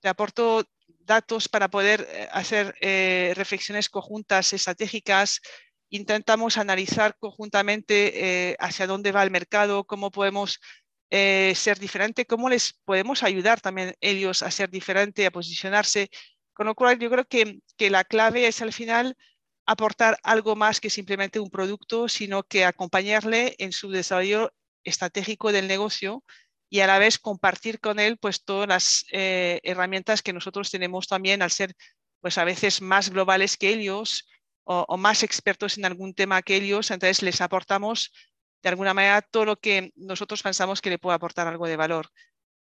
te, 0.00 0.08
aporto 0.08 0.64
datos 0.98 1.48
para 1.48 1.68
poder 1.68 2.06
eh, 2.10 2.28
hacer 2.32 2.74
eh, 2.80 3.32
reflexiones 3.36 3.88
conjuntas 3.88 4.52
estratégicas, 4.52 5.40
intentamos 5.88 6.58
analizar 6.58 7.16
conjuntamente 7.20 8.56
hacia 8.58 8.88
dónde 8.88 9.12
va 9.12 9.22
el 9.22 9.30
mercado, 9.30 9.84
cómo 9.84 10.10
podemos 10.10 10.58
eh, 11.10 11.52
ser 11.54 11.78
diferente, 11.78 12.26
cómo 12.26 12.48
les 12.48 12.74
podemos 12.84 13.22
ayudar 13.22 13.60
también 13.60 13.94
ellos 14.00 14.42
a 14.42 14.50
ser 14.50 14.70
diferente, 14.70 15.26
a 15.26 15.30
posicionarse. 15.30 16.10
Con 16.52 16.66
lo 16.66 16.74
cual, 16.74 16.98
yo 16.98 17.10
creo 17.10 17.26
que, 17.26 17.60
que 17.76 17.90
la 17.90 18.04
clave 18.04 18.46
es 18.46 18.62
al 18.62 18.72
final 18.72 19.16
aportar 19.66 20.18
algo 20.22 20.56
más 20.56 20.80
que 20.80 20.90
simplemente 20.90 21.40
un 21.40 21.50
producto, 21.50 22.08
sino 22.08 22.44
que 22.44 22.64
acompañarle 22.64 23.54
en 23.58 23.72
su 23.72 23.90
desarrollo 23.90 24.52
estratégico 24.84 25.52
del 25.52 25.66
negocio 25.68 26.24
y 26.68 26.80
a 26.80 26.86
la 26.86 26.98
vez 26.98 27.18
compartir 27.18 27.80
con 27.80 27.98
él 27.98 28.18
pues 28.18 28.44
todas 28.44 28.68
las 28.68 29.04
eh, 29.12 29.60
herramientas 29.62 30.22
que 30.22 30.32
nosotros 30.32 30.70
tenemos 30.70 31.06
también 31.06 31.42
al 31.42 31.50
ser 31.50 31.74
pues 32.20 32.38
a 32.38 32.44
veces 32.44 32.80
más 32.80 33.10
globales 33.10 33.56
que 33.56 33.68
ellos 33.68 34.28
o, 34.64 34.96
más 34.96 35.22
expertos 35.22 35.78
en 35.78 35.84
algún 35.84 36.12
tema 36.12 36.42
que 36.42 36.56
ellos, 36.56 36.90
entonces 36.90 37.22
les 37.22 37.40
aportamos 37.40 38.12
de 38.66 38.70
alguna 38.70 38.94
manera 38.94 39.22
todo 39.22 39.44
lo 39.44 39.60
que 39.60 39.92
nosotros 39.94 40.42
pensamos 40.42 40.80
que 40.80 40.90
le 40.90 40.98
puede 40.98 41.14
aportar 41.14 41.46
algo 41.46 41.68
de 41.68 41.76
valor. 41.76 42.08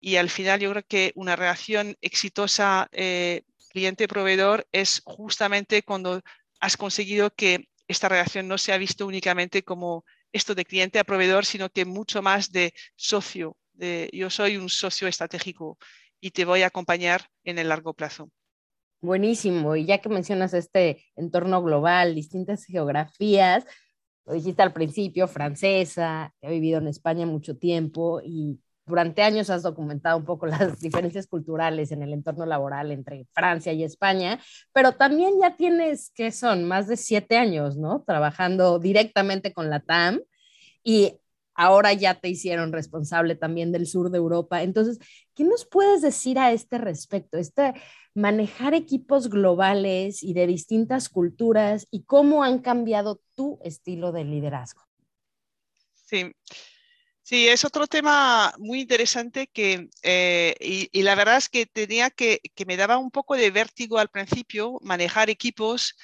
Y 0.01 0.17
al 0.17 0.31
final 0.31 0.59
yo 0.59 0.73
creo 0.73 0.83
que 0.83 1.13
una 1.15 1.37
relación 1.37 1.97
exitosa 2.01 2.89
eh, 2.91 3.43
cliente-proveedor 3.71 4.67
es 4.73 5.01
justamente 5.05 5.85
cuando 5.85 6.21
has 6.59 6.77
conseguido 6.77 7.31
que 7.31 7.69
esta 7.87 8.09
relación 8.09 8.49
no 8.49 8.59
sea 8.59 8.79
visto 8.79 9.07
únicamente 9.07 9.63
como 9.63 10.05
esto 10.33 10.57
de 10.57 10.65
cliente 10.65 10.99
a 10.99 11.05
proveedor, 11.05 11.47
sino 11.47 11.71
que 11.71 11.85
mucho 11.85 12.21
más 12.21 12.51
de 12.51 12.75
socio. 12.97 13.57
De, 13.73 14.11
yo 14.13 14.29
soy 14.29 14.57
un 14.57 14.71
socio 14.71 15.07
estratégico 15.07 15.79
y 16.21 16.33
te 16.33 16.45
voy 16.45 16.63
a 16.63 16.67
acompañar 16.67 17.29
en 17.45 17.61
el 17.61 17.69
largo 17.69 17.95
plazo. 17.95 18.29
Buenísimo. 19.01 19.77
Y 19.77 19.85
ya 19.85 19.99
que 19.99 20.09
mencionas 20.09 20.53
este 20.53 21.05
entorno 21.15 21.63
global, 21.63 22.17
distintas 22.17 22.65
geografías, 22.65 23.65
lo 24.25 24.35
dijiste 24.35 24.63
al 24.63 24.73
principio, 24.73 25.29
francesa, 25.29 26.33
he 26.41 26.51
vivido 26.51 26.79
en 26.79 26.89
España 26.89 27.27
mucho 27.27 27.57
tiempo 27.57 28.21
y 28.25 28.61
durante 28.87 29.23
años 29.23 29.51
has 29.51 29.63
documentado 29.63 30.17
un 30.17 30.25
poco 30.25 30.47
las 30.47 30.81
diferencias 30.81 31.27
culturales 31.27 31.93
en 31.93 32.03
el 32.03 32.13
entorno 32.13 32.47
laboral 32.47 32.91
entre 32.93 33.27
Francia 33.33 33.73
y 33.73 33.85
España, 33.85 34.39
pero 34.73 34.93
también 34.93 35.35
ya 35.41 35.57
tienes, 35.57 36.11
que 36.15 36.31
son? 36.31 36.65
Más 36.65 36.89
de 36.89 36.97
siete 36.97 37.37
años, 37.37 37.77
¿no? 37.77 38.03
Trabajando 38.07 38.79
directamente 38.79 39.53
con 39.53 39.71
la 39.71 39.81
TAM 39.81 40.21
y 40.85 41.19
ahora 41.55 41.93
ya 41.93 42.15
te 42.21 42.29
hicieron 42.29 42.73
responsable 42.73 43.35
también 43.35 43.73
del 43.73 43.87
sur 43.87 44.11
de 44.11 44.19
Europa. 44.19 44.63
Entonces, 44.63 44.99
¿qué 45.35 45.45
nos 45.45 45.65
puedes 45.65 46.03
decir 46.03 46.39
a 46.39 46.53
este 46.53 46.79
respecto? 46.79 47.39
Este 47.39 47.75
manejar 48.15 48.75
equipos 48.75 49.31
globales 49.31 50.23
y 50.23 50.35
de 50.35 50.47
distintas 50.47 51.09
culturas 51.09 51.87
y 51.91 52.05
cómo 52.05 52.45
han 52.45 52.59
cambiado 52.59 53.21
tu 53.35 53.59
estilo 53.63 54.13
de 54.13 54.25
liderazgo. 54.25 54.83
Sí. 55.95 56.33
Sí, 57.25 57.49
es 57.49 57.65
otro 57.65 57.87
tema 57.87 58.53
muy 58.59 58.81
interesante 58.81 59.47
que, 59.47 59.89
eh, 60.03 60.57
y, 60.61 61.03
la 61.03 61.15
verdad 61.15 61.37
es 61.37 61.49
que 61.49 61.67
tenía 61.67 62.11
que, 62.11 62.41
que 62.57 62.67
me 62.67 62.77
daba 62.77 62.99
un 62.99 63.13
poco 63.13 63.37
de 63.37 63.53
vértigo 63.53 63.99
al 63.99 64.09
principio 64.09 64.79
manejar 64.83 65.31
equipos 65.31 65.97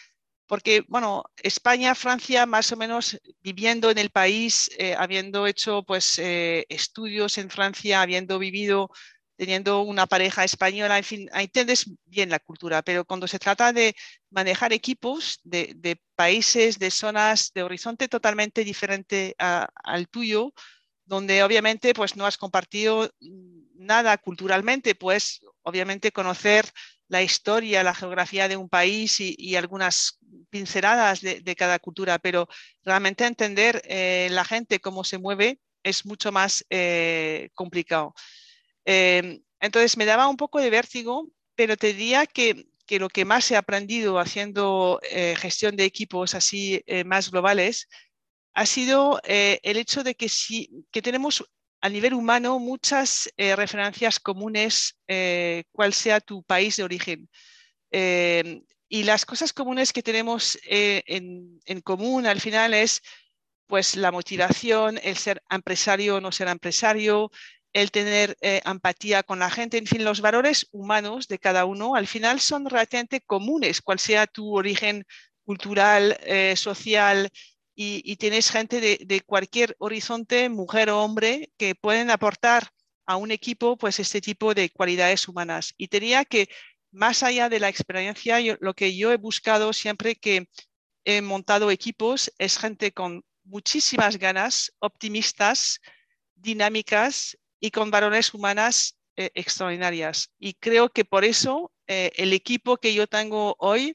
porque, 0.48 0.82
bueno, 0.88 1.24
España, 1.36 1.94
Francia, 1.94 2.46
más 2.46 2.72
o 2.72 2.76
menos 2.76 3.20
viviendo 3.42 3.90
en 3.90 3.98
el 3.98 4.10
país, 4.10 4.70
eh, 4.78 4.94
habiendo 4.98 5.46
hecho 5.46 5.82
pues, 5.84 6.18
eh, 6.18 6.64
estudios 6.70 7.36
en 7.38 7.50
Francia, 7.50 8.00
habiendo 8.00 8.38
vivido, 8.38 8.90
teniendo 9.36 9.82
una 9.82 10.06
pareja 10.06 10.44
española, 10.44 10.96
en 10.96 11.04
fin, 11.04 11.30
entiendes 11.34 11.90
bien 12.06 12.30
la 12.30 12.40
cultura, 12.40 12.82
pero 12.82 13.04
cuando 13.04 13.28
se 13.28 13.38
trata 13.38 13.72
de 13.72 13.94
manejar 14.30 14.72
equipos 14.72 15.38
de, 15.44 16.00
países, 16.16 16.78
de 16.78 16.90
zonas, 16.90 17.52
de 17.54 17.62
horizonte 17.62 18.08
totalmente 18.08 18.64
diferente 18.64 19.36
al 19.38 20.08
tuyo, 20.08 20.52
donde 21.04 21.42
obviamente 21.42 21.94
pues 21.94 22.16
no 22.16 22.26
has 22.26 22.36
compartido 22.36 23.10
nada 23.74 24.16
culturalmente, 24.18 24.94
pues 24.94 25.40
obviamente 25.62 26.10
conocer 26.10 26.64
la 27.08 27.22
historia, 27.22 27.82
la 27.82 27.94
geografía 27.94 28.48
de 28.48 28.56
un 28.56 28.68
país 28.68 29.16
y, 29.20 29.56
algunas 29.56 30.18
pinceladas 30.50 31.20
de, 31.20 31.56
cada 31.56 31.78
cultura, 31.78 32.18
pero 32.18 32.48
realmente 32.84 33.24
entender 33.24 33.82
eh, 33.86 34.28
la 34.30 34.44
gente 34.44 34.80
cómo 34.80 35.04
se 35.04 35.18
mueve 35.18 35.58
es 35.82 36.04
mucho 36.06 36.32
más 36.32 36.64
eh, 36.70 37.50
complicado. 37.54 38.14
Em, 38.84 39.42
entonces 39.60 39.96
me 39.96 40.04
daba 40.04 40.28
un 40.28 40.36
poco 40.36 40.60
de 40.60 40.70
vértigo, 40.70 41.28
pero 41.54 41.76
te 41.76 41.92
diría 41.94 42.26
que, 42.26 42.66
lo 42.90 43.08
que 43.08 43.24
más 43.24 43.50
he 43.50 43.56
aprendido 43.56 44.18
haciendo 44.18 45.00
eh, 45.10 45.34
gestión 45.36 45.76
de 45.76 45.84
equipos 45.84 46.34
así 46.34 46.82
más 47.04 47.30
globales 47.30 47.86
ha 48.54 48.64
sido 48.64 49.20
el 49.24 49.76
hecho 49.76 50.02
de 50.02 50.14
que, 50.14 50.28
si, 50.30 50.70
que 50.90 51.02
tenemos 51.02 51.44
a 51.80 51.88
nivel 51.88 52.14
humano 52.14 52.58
muchas 52.58 53.32
eh, 53.36 53.54
referencias 53.54 54.18
comunes, 54.18 54.98
eh, 55.06 55.64
cual 55.72 55.92
sea 55.94 56.20
tu 56.20 56.42
país 56.42 56.76
de 56.76 56.84
origen. 56.84 57.28
Eh, 57.90 58.62
y 58.88 59.04
las 59.04 59.24
cosas 59.24 59.52
comunes 59.52 59.92
que 59.92 60.02
tenemos 60.02 60.58
en, 60.64 61.60
común 61.84 62.26
al 62.26 62.40
final 62.40 62.74
es 62.74 63.02
pues 63.66 63.96
la 63.96 64.10
motivación, 64.10 64.98
el 65.02 65.16
ser 65.16 65.42
empresario 65.50 66.16
o 66.16 66.20
no 66.20 66.32
ser 66.32 66.48
empresario, 66.48 67.30
el 67.74 67.90
tener 67.90 68.34
empatía 68.40 69.22
con 69.22 69.40
la 69.40 69.50
gente, 69.50 69.76
en 69.76 69.86
fin, 69.86 70.04
los 70.04 70.22
valores 70.22 70.68
humanos 70.72 71.28
de 71.28 71.38
cada 71.38 71.66
uno 71.66 71.94
al 71.94 72.06
final 72.06 72.40
son 72.40 72.64
relativamente 72.64 73.20
comunes, 73.20 73.82
cual 73.82 73.98
sea 73.98 74.26
tu 74.26 74.56
origen 74.56 75.04
cultural, 75.44 76.18
social, 76.56 77.30
y, 77.80 78.16
tienes 78.16 78.50
gente 78.50 78.80
de, 78.80 79.20
cualquier 79.20 79.76
horizonte, 79.78 80.48
mujer 80.48 80.90
o 80.90 81.00
hombre, 81.00 81.52
que 81.56 81.76
pueden 81.76 82.10
aportar 82.10 82.72
a 83.06 83.16
un 83.16 83.30
equipo 83.30 83.78
pues 83.78 84.00
este 84.00 84.20
tipo 84.20 84.52
de 84.52 84.70
cualidades 84.70 85.28
humanas. 85.28 85.74
Y 85.76 85.86
tenía 85.86 86.24
que, 86.24 86.48
más 86.90 87.22
allá 87.22 87.48
de 87.48 87.60
la 87.60 87.68
experiencia, 87.68 88.40
lo 88.58 88.74
que 88.74 88.96
yo 88.96 89.12
he 89.12 89.16
buscado 89.16 89.72
siempre 89.72 90.16
que 90.16 90.48
he 91.04 91.22
montado 91.22 91.70
equipos 91.70 92.32
es 92.38 92.58
gente 92.58 92.90
con 92.90 93.24
muchísimas 93.44 94.18
ganas, 94.18 94.72
optimistas, 94.80 95.78
dinámicas 96.34 97.38
y 97.60 97.70
con 97.70 97.92
valores 97.92 98.34
humanas 98.34 98.98
eh, 99.14 99.30
extraordinarias. 99.34 100.32
Y 100.36 100.54
creo 100.54 100.88
que 100.88 101.04
por 101.04 101.24
eso 101.24 101.72
eh, 101.86 102.10
el 102.16 102.32
equipo 102.32 102.78
que 102.78 102.92
yo 102.92 103.06
tengo 103.06 103.54
hoy 103.60 103.94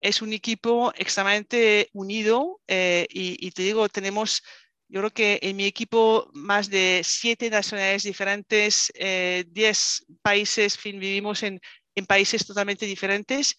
es 0.00 0.22
un 0.22 0.32
equipo 0.32 0.92
extremadamente 0.96 1.90
unido 1.92 2.60
eh, 2.66 3.06
y, 3.10 3.50
te 3.50 3.62
digo, 3.62 3.88
tenemos, 3.88 4.42
yo 4.88 5.00
creo 5.00 5.10
que 5.10 5.38
en 5.42 5.56
mi 5.56 5.64
equipo 5.64 6.30
más 6.32 6.70
de 6.70 7.02
siete 7.04 7.50
nacionalidades 7.50 8.04
diferentes, 8.04 8.90
eh, 8.94 9.44
diez 9.48 10.04
países, 10.22 10.78
fin, 10.78 10.98
vivimos 10.98 11.42
en, 11.42 11.60
países 12.08 12.46
totalmente 12.46 12.86
diferentes 12.86 13.56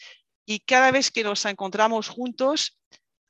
y 0.48 0.62
cada 0.62 0.90
vez 0.90 1.12
que 1.12 1.24
nos 1.24 1.46
encontramos 1.46 2.10
juntos 2.10 2.80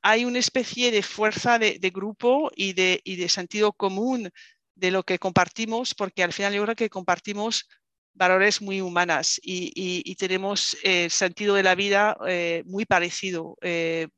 hay 0.00 0.24
una 0.24 0.38
especie 0.38 0.90
de 0.90 1.02
fuerza 1.02 1.58
de, 1.58 1.78
grupo 1.92 2.50
y 2.56 2.72
de, 2.72 3.02
y 3.04 3.16
de 3.16 3.28
sentido 3.28 3.74
común 3.74 4.30
de 4.74 4.90
lo 4.90 5.02
que 5.02 5.18
compartimos, 5.18 5.94
porque 5.94 6.22
al 6.22 6.32
final 6.32 6.54
yo 6.54 6.62
creo 6.62 6.76
que 6.76 6.88
compartimos 6.88 7.68
valores 8.14 8.60
muy 8.60 8.80
humanas 8.80 9.40
y, 9.42 10.14
tenemos 10.16 10.76
el 10.82 11.10
sentido 11.10 11.54
de 11.54 11.62
la 11.62 11.74
vida 11.74 12.16
eh, 12.26 12.62
muy 12.66 12.84
parecido. 12.84 13.56
Eh, 13.62 14.08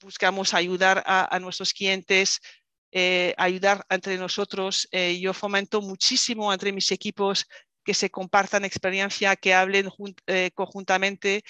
buscamos 0.00 0.54
ayudar 0.54 1.02
a, 1.06 1.38
nuestros 1.40 1.72
clientes, 1.72 2.40
eh, 2.92 3.34
ayudar 3.38 3.84
entre 3.88 4.18
nosotros. 4.18 4.88
yo 4.92 5.32
fomento 5.32 5.80
muchísimo 5.80 6.52
entre 6.52 6.72
mis 6.72 6.90
equipos 6.92 7.46
que 7.84 7.94
se 7.94 8.10
compartan 8.10 8.64
experiencia, 8.64 9.36
que 9.36 9.54
hablen 9.54 9.88
conjuntamente. 10.54 11.42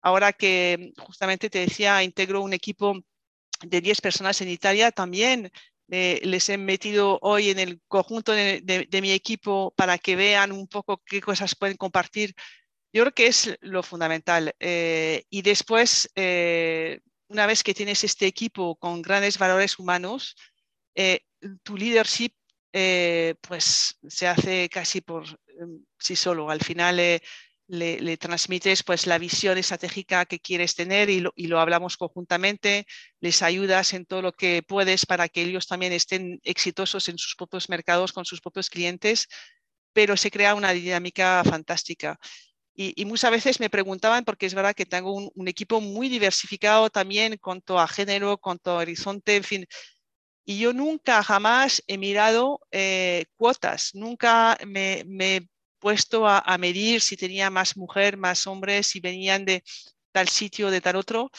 Ahora 0.00 0.32
que 0.32 0.92
justamente 0.98 1.50
te 1.50 1.60
decía, 1.60 2.02
integro 2.02 2.40
un 2.42 2.52
equipo 2.52 2.98
de 3.62 3.80
10 3.80 4.00
personas 4.00 4.40
en 4.40 4.48
Italia, 4.48 4.92
también 4.92 5.50
les 5.88 6.48
he 6.48 6.58
metido 6.58 7.18
hoy 7.22 7.50
en 7.50 7.58
el 7.58 7.80
conjunto 7.88 8.32
de, 8.32 8.88
mi 9.02 9.12
equipo 9.12 9.72
para 9.76 9.98
que 9.98 10.16
vean 10.16 10.52
un 10.52 10.68
poco 10.68 11.02
qué 11.04 11.20
cosas 11.20 11.54
pueden 11.54 11.76
compartir. 11.76 12.34
Yo 12.92 13.02
creo 13.02 13.14
que 13.14 13.26
es 13.26 13.56
lo 13.60 13.82
fundamental. 13.82 14.54
Eh, 14.60 15.24
y 15.30 15.42
después, 15.42 16.10
eh, 16.14 17.00
una 17.28 17.46
vez 17.46 17.62
que 17.62 17.74
tienes 17.74 18.04
este 18.04 18.26
equipo 18.26 18.76
con 18.76 19.02
grandes 19.02 19.38
valores 19.38 19.78
humanos, 19.78 20.36
eh, 20.94 21.20
tu 21.62 21.76
leadership 21.76 22.32
pues 23.40 23.98
se 24.08 24.28
hace 24.28 24.68
casi 24.68 25.00
por 25.00 25.24
sí 25.98 26.14
solo. 26.14 26.50
Al 26.50 26.60
final 26.60 27.00
le, 27.68 28.16
transmites 28.16 28.82
pues 28.82 29.06
la 29.06 29.18
visión 29.18 29.58
estratégica 29.58 30.24
que 30.24 30.40
quieres 30.40 30.74
tener 30.74 31.10
y 31.10 31.20
lo, 31.20 31.60
hablamos 31.60 31.96
conjuntamente, 31.96 32.86
les 33.20 33.42
ayudas 33.42 33.92
en 33.92 34.06
todo 34.06 34.22
lo 34.22 34.32
que 34.32 34.62
puedes 34.62 35.06
para 35.06 35.28
que 35.28 35.42
ellos 35.42 35.66
también 35.66 35.92
estén 35.92 36.40
exitosos 36.42 37.08
en 37.08 37.18
sus 37.18 37.36
propios 37.36 37.68
mercados 37.68 38.12
con 38.12 38.24
sus 38.24 38.40
propios 38.40 38.70
clientes, 38.70 39.28
pero 39.92 40.16
se 40.16 40.30
crea 40.30 40.54
una 40.54 40.72
dinámica 40.72 41.42
fantástica. 41.44 42.18
Y, 42.80 43.04
muchas 43.06 43.32
veces 43.32 43.58
me 43.58 43.70
preguntaban, 43.70 44.24
porque 44.24 44.46
es 44.46 44.54
verdad 44.54 44.72
que 44.72 44.86
tengo 44.86 45.12
un, 45.12 45.48
equipo 45.48 45.80
muy 45.80 46.08
diversificado 46.08 46.90
también 46.90 47.36
cuanto 47.38 47.76
a 47.80 47.88
género, 47.88 48.38
cuanto 48.38 48.70
a 48.70 48.76
horizonte, 48.76 49.34
en 49.34 49.42
fin, 49.42 49.66
y 50.44 50.60
yo 50.60 50.72
nunca 50.72 51.22
jamás 51.22 51.82
he 51.88 51.98
mirado 51.98 52.60
eh, 52.70 53.26
cuotas, 53.36 53.90
nunca 53.94 54.56
me, 54.64 55.04
puesto 55.78 56.26
a, 56.28 56.58
medir 56.58 57.00
si 57.00 57.16
tenía 57.16 57.50
más 57.50 57.76
mujer, 57.76 58.16
más 58.16 58.46
hombres, 58.46 58.86
si 58.88 59.00
venían 59.00 59.44
de 59.44 59.62
tal 60.12 60.28
sitio, 60.28 60.70
de 60.70 60.80
tal 60.80 60.96
otro. 60.96 61.30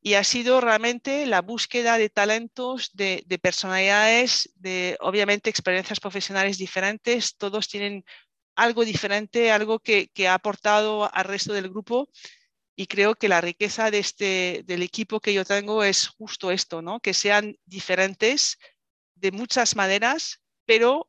Y 0.00 0.14
ha 0.14 0.24
sido 0.24 0.60
realmente 0.60 1.26
la 1.26 1.42
búsqueda 1.42 1.98
de 1.98 2.10
talentos, 2.10 2.90
de, 2.94 3.24
personalidades, 3.42 4.50
de 4.54 4.96
obviamente 5.00 5.50
experiencias 5.50 6.00
profesionales 6.00 6.58
diferentes. 6.58 7.36
Todos 7.36 7.68
tienen 7.68 8.04
algo 8.54 8.84
diferente, 8.84 9.50
algo 9.50 9.80
que, 9.80 10.10
ha 10.28 10.34
aportado 10.34 11.12
al 11.12 11.24
resto 11.24 11.52
del 11.52 11.70
grupo. 11.70 12.08
Y 12.76 12.86
creo 12.86 13.14
que 13.14 13.28
la 13.28 13.40
riqueza 13.40 13.88
este, 13.88 14.62
del 14.66 14.82
equipo 14.82 15.20
que 15.20 15.32
yo 15.32 15.44
tengo 15.44 15.82
es 15.82 16.08
justo 16.08 16.50
esto, 16.50 16.82
¿no? 16.82 17.00
que 17.00 17.14
sean 17.14 17.56
diferentes 17.64 18.58
de 19.14 19.32
muchas 19.32 19.76
maneras, 19.76 20.42
pero 20.66 21.08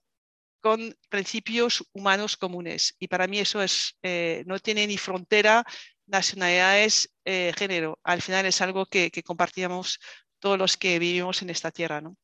con 0.61 0.95
principios 1.09 1.83
humanos 1.93 2.37
comunes. 2.37 2.95
Y 2.99 3.07
para 3.07 3.27
mí 3.27 3.39
eso 3.39 3.61
es, 3.61 3.97
eh, 4.03 4.43
no 4.47 4.59
tiene 4.59 4.87
ni 4.87 4.97
frontera, 4.97 5.65
nacionalidades, 6.07 7.13
eh, 7.25 7.53
género. 7.57 7.99
Al 8.03 8.21
final 8.21 8.45
es 8.45 8.61
algo 8.61 8.85
que, 8.85 9.11
compartíamos 9.25 9.99
todos 10.39 10.57
los 10.57 10.77
que 10.77 10.99
vivimos 10.99 11.41
en 11.41 11.49
esta 11.49 11.71
tierra. 11.71 12.01
¿no? 12.01 12.15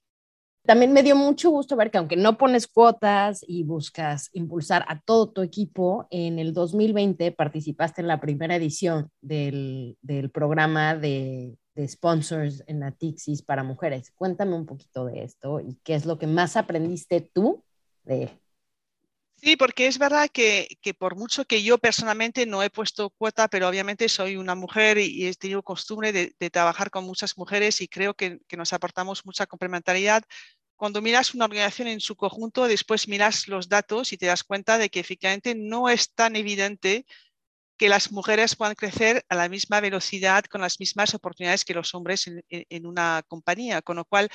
También 0.66 0.94
me 0.94 1.04
dio 1.04 1.16
mucho 1.16 1.50
gusto 1.50 1.76
ver 1.76 1.92
que 1.92 1.98
aunque 1.98 2.16
no 2.16 2.38
pones 2.38 2.68
cuotas 2.68 3.44
y 3.46 3.64
buscas 3.64 4.30
impulsar 4.32 4.86
a 4.88 5.02
todo 5.02 5.30
tu 5.30 5.42
equipo, 5.42 6.08
en 6.10 6.40
el 6.40 6.54
2020 6.54 7.34
participaste 7.34 8.02
en 8.02 8.08
la 8.08 8.22
primera 8.22 8.56
edición 8.56 9.10
del, 9.22 9.98
del 10.02 10.32
programa 10.32 10.96
de, 10.96 11.58
de, 11.76 11.88
sponsors 11.88 12.64
en 12.68 12.80
la 12.80 12.92
Tixis 12.92 13.42
para 13.42 13.64
mujeres. 13.64 14.12
Cuéntame 14.12 14.56
un 14.56 14.66
poquito 14.66 15.06
de 15.06 15.24
esto 15.24 15.60
y 15.60 15.78
qué 15.84 15.96
es 15.96 16.06
lo 16.06 16.18
que 16.18 16.28
más 16.28 16.56
aprendiste 16.56 17.20
tú 17.20 17.64
Sí, 19.44 19.58
porque 19.58 19.88
es 19.88 19.98
verdad 19.98 20.30
que, 20.32 20.78
que, 20.82 20.94
por 20.94 21.18
mucho 21.18 21.44
que 21.44 21.64
yo 21.64 21.78
personalmente 21.78 22.46
no 22.46 22.64
he 22.64 22.70
puesto 22.70 23.10
cuota, 23.10 23.50
pero 23.50 23.68
obviamente 23.68 24.08
soy 24.08 24.38
una 24.38 24.56
mujer 24.56 24.98
y, 24.98 25.28
he 25.28 25.34
tenido 25.34 25.62
costumbre 25.64 26.14
de, 26.14 26.50
trabajar 26.50 26.90
con 26.90 27.04
muchas 27.04 27.38
mujeres 27.38 27.82
y 27.82 27.90
creo 27.90 28.14
que, 28.14 28.40
que, 28.48 28.56
nos 28.56 28.72
aportamos 28.72 29.26
mucha 29.26 29.46
complementariedad. 29.46 30.24
Cuando 30.78 31.02
miras 31.02 31.36
una 31.36 31.44
organización 31.46 31.90
en 31.90 32.00
su 32.00 32.16
conjunto, 32.16 32.70
después 32.70 33.10
miras 33.10 33.50
los 33.50 33.68
datos 33.68 34.14
y 34.14 34.18
te 34.18 34.28
das 34.28 34.46
cuenta 34.46 34.78
de 34.78 34.90
que 34.90 35.02
efectivamente 35.02 35.56
no 35.56 35.90
es 35.90 36.14
tan 36.14 36.38
evidente 36.38 37.06
que 37.78 37.90
las 37.90 38.14
mujeres 38.14 38.56
puedan 38.56 38.76
crecer 38.76 39.26
a 39.28 39.36
la 39.36 39.50
misma 39.50 39.82
velocidad, 39.82 40.46
con 40.46 40.62
las 40.62 40.80
mismas 40.80 41.14
oportunidades 41.16 41.66
que 41.66 41.74
los 41.74 41.94
hombres 41.96 42.28
en, 42.28 42.44
en 42.50 42.86
una 42.86 43.24
compañía. 43.28 43.82
Con 43.82 43.98
lo 43.98 44.06
cual, 44.06 44.30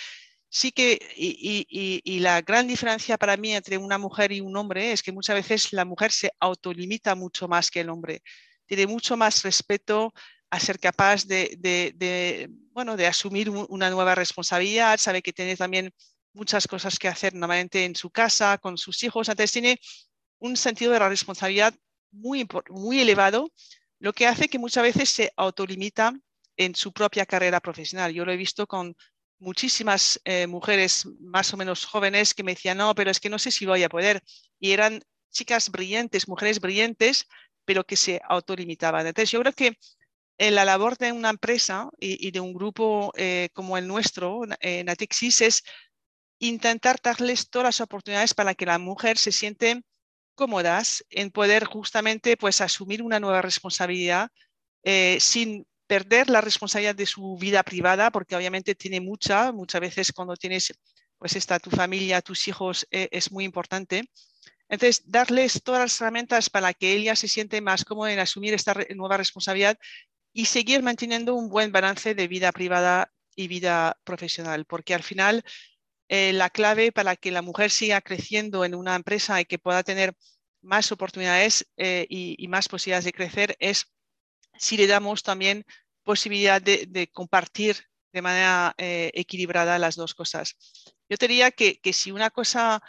sí 0.49 0.73
que, 0.73 0.99
y, 1.17 1.67
y, 1.69 2.01
y, 2.05 2.21
la 2.21 2.41
gran 2.43 2.67
diferencia 2.67 3.19
para 3.19 3.37
mí 3.37 3.55
entre 3.55 3.79
una 3.79 3.99
mujer 3.99 4.33
y 4.33 4.41
un 4.41 4.57
hombre 4.57 4.93
es 4.93 5.03
que 5.03 5.13
muchas 5.13 5.37
veces 5.37 5.73
la 5.73 5.85
mujer 5.85 6.13
se 6.13 6.33
autolimita 6.41 7.15
mucho 7.15 7.49
más 7.49 7.71
que 7.71 7.81
el 7.81 7.91
hombre. 7.91 8.23
Tiene 8.67 8.87
mucho 8.87 9.17
más 9.17 9.43
respeto 9.43 10.13
a 10.51 10.61
ser 10.61 10.79
capaz 10.79 11.27
de, 11.27 11.57
de, 11.59 12.49
bueno, 12.73 12.97
de 12.97 13.07
asumir 13.07 13.51
una 13.51 13.91
nueva 13.91 14.15
responsabilidad, 14.15 14.99
sabe 14.99 15.23
que 15.23 15.33
tiene 15.33 15.57
también 15.57 15.93
muchas 16.33 16.67
cosas 16.67 16.99
que 16.99 17.09
hacer 17.09 17.35
normalmente 17.35 17.85
en 17.85 17.95
su 17.95 18.11
casa, 18.11 18.59
con 18.59 18.79
sus 18.79 19.03
hijos. 19.03 19.29
Entonces 19.29 19.53
tiene 19.53 19.81
un 20.39 20.57
sentido 20.57 20.93
de 20.93 21.01
la 21.01 21.09
responsabilidad 21.09 21.75
muy, 22.11 22.47
muy 22.71 23.01
elevado, 23.01 23.53
lo 23.99 24.13
que 24.13 24.27
hace 24.27 24.49
que 24.49 24.59
muchas 24.59 24.85
veces 24.85 25.11
se 25.11 25.33
autolimita 25.37 26.13
en 26.57 26.75
su 26.75 26.93
propia 26.93 27.27
carrera 27.27 27.61
profesional. 27.61 28.13
Yo 28.13 28.25
lo 28.25 28.33
he 28.33 28.37
visto 28.37 28.67
con 28.67 28.97
muchísimas 29.39 30.21
eh, 30.25 30.47
mujeres 30.47 31.07
más 31.21 31.53
o 31.55 31.57
menos 31.57 31.85
jóvenes 31.85 32.35
que 32.35 32.43
me 32.43 32.55
decían, 32.55 32.79
no, 32.79 32.95
pero 32.95 33.11
es 33.11 33.21
que 33.21 33.31
no 33.31 33.39
sé 33.39 33.51
si 33.51 33.67
voy 33.67 33.83
a 33.83 33.89
poder. 33.89 34.23
Y 34.59 34.73
eran 34.73 35.01
chicas 35.31 35.71
brillantes, 35.71 36.29
mujeres 36.29 36.61
brillantes, 36.61 37.27
pero 37.65 37.85
que 37.85 37.97
se 37.97 38.21
autolimitaban. 38.29 39.07
Entonces, 39.07 39.31
yo 39.31 39.41
creo 39.41 39.53
que 39.53 39.79
en 40.39 40.55
la 40.55 40.65
labor 40.65 40.97
de 40.97 41.13
una 41.13 41.31
empresa 41.31 41.91
y, 41.99 42.31
de 42.31 42.41
un 42.41 42.55
grupo 42.55 43.13
eh, 43.17 43.51
como 43.53 43.77
el 43.77 43.89
nuestro, 43.89 44.43
eh, 44.61 44.85
Natixis, 44.85 45.41
es 45.41 45.63
intentar 46.39 46.99
darles 47.03 47.51
todas 47.51 47.67
las 47.67 47.81
oportunidades 47.81 48.35
para 48.35 48.55
que 48.55 48.67
la 48.67 48.79
mujer 48.79 49.19
se 49.19 49.33
siente 49.33 49.83
cómodas 50.35 51.05
en 51.11 51.31
poder 51.33 51.65
justamente 51.65 52.37
pues 52.37 52.61
asumir 52.61 53.03
una 53.03 53.19
nueva 53.19 53.43
responsabilidad 53.43 54.31
eh, 54.85 55.19
sin 55.21 55.67
perder 55.89 56.29
la 56.31 56.43
responsabilidad 56.43 56.95
de 56.95 57.07
su 57.07 57.37
vida 57.39 57.63
privada, 57.65 58.13
porque 58.13 58.37
obviamente 58.37 58.75
tiene 58.75 59.01
mucha, 59.01 59.51
muchas 59.53 59.81
veces 59.81 60.13
cuando 60.13 60.37
tienes, 60.37 60.73
pues 61.19 61.35
está 61.35 61.59
tu 61.59 61.71
familia, 61.71 62.21
tus 62.21 62.47
hijos, 62.47 62.87
eh, 62.91 63.09
es 63.11 63.33
muy 63.33 63.45
importante. 63.45 64.05
Entonces, 64.69 65.03
darles 65.11 65.63
todas 65.65 65.81
las 65.81 66.01
herramientas 66.01 66.51
para 66.51 66.75
que 66.75 66.93
ella 66.93 67.17
se 67.17 67.27
siente 67.27 67.61
más 67.63 67.85
cómoda 67.87 68.13
en 68.13 68.19
asumir 68.19 68.53
esta 68.53 68.75
nueva 68.95 69.17
responsabilidad 69.17 69.79
y 70.35 70.45
seguir 70.45 70.83
manteniendo 70.83 71.35
un 71.35 71.49
buen 71.49 71.73
balance 71.73 72.15
de 72.15 72.29
vida 72.29 72.53
privada 72.53 73.11
y 73.35 73.49
vida 73.49 73.99
profesional, 74.05 74.67
porque 74.67 74.95
al 74.95 75.03
final 75.03 75.43
eh, 76.09 76.35
la 76.35 76.51
clave 76.51 76.93
para 76.93 77.17
que 77.17 77.31
la 77.31 77.41
mujer 77.41 77.71
siga 77.71 78.03
creciendo 78.03 78.65
en 78.67 78.75
una 78.75 78.95
empresa 78.95 79.41
y 79.41 79.47
que 79.47 79.59
pueda 79.59 79.83
tener 79.83 80.15
más 80.61 80.93
oportunidades 80.93 81.67
eh, 81.79 82.07
y 82.11 82.47
más 82.49 82.69
posibilidades 82.69 83.07
de 83.07 83.13
crecer 83.13 83.57
es 83.59 83.87
si 84.59 84.77
le 84.77 84.87
damos 84.87 85.23
también 85.23 85.65
posibilidad 86.03 86.61
de, 86.61 87.09
compartir 87.13 87.77
de 88.13 88.23
manera 88.23 88.75
eh, 88.79 89.11
equilibrada 89.15 89.79
las 89.79 89.97
dos 89.97 90.15
cosas. 90.15 90.57
Yo 91.09 91.17
te 91.17 91.29
diría 91.29 91.51
que, 91.51 91.79
que, 91.81 91.93
si 91.93 92.11
una 92.11 92.31
cosa 92.31 92.83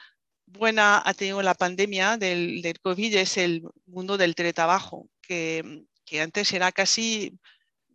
buena 0.46 1.02
ha 1.06 1.14
tenido 1.14 1.42
la 1.42 1.54
pandemia 1.54 2.18
del, 2.18 2.62
del 2.62 2.80
COVID 2.80 3.16
es 3.16 3.38
el 3.38 3.64
mundo 3.86 4.18
del 4.18 4.36
teletrabajo, 4.36 5.10
que, 5.22 5.84
que 6.06 6.22
antes 6.22 6.52
era 6.54 6.72
casi 6.72 7.38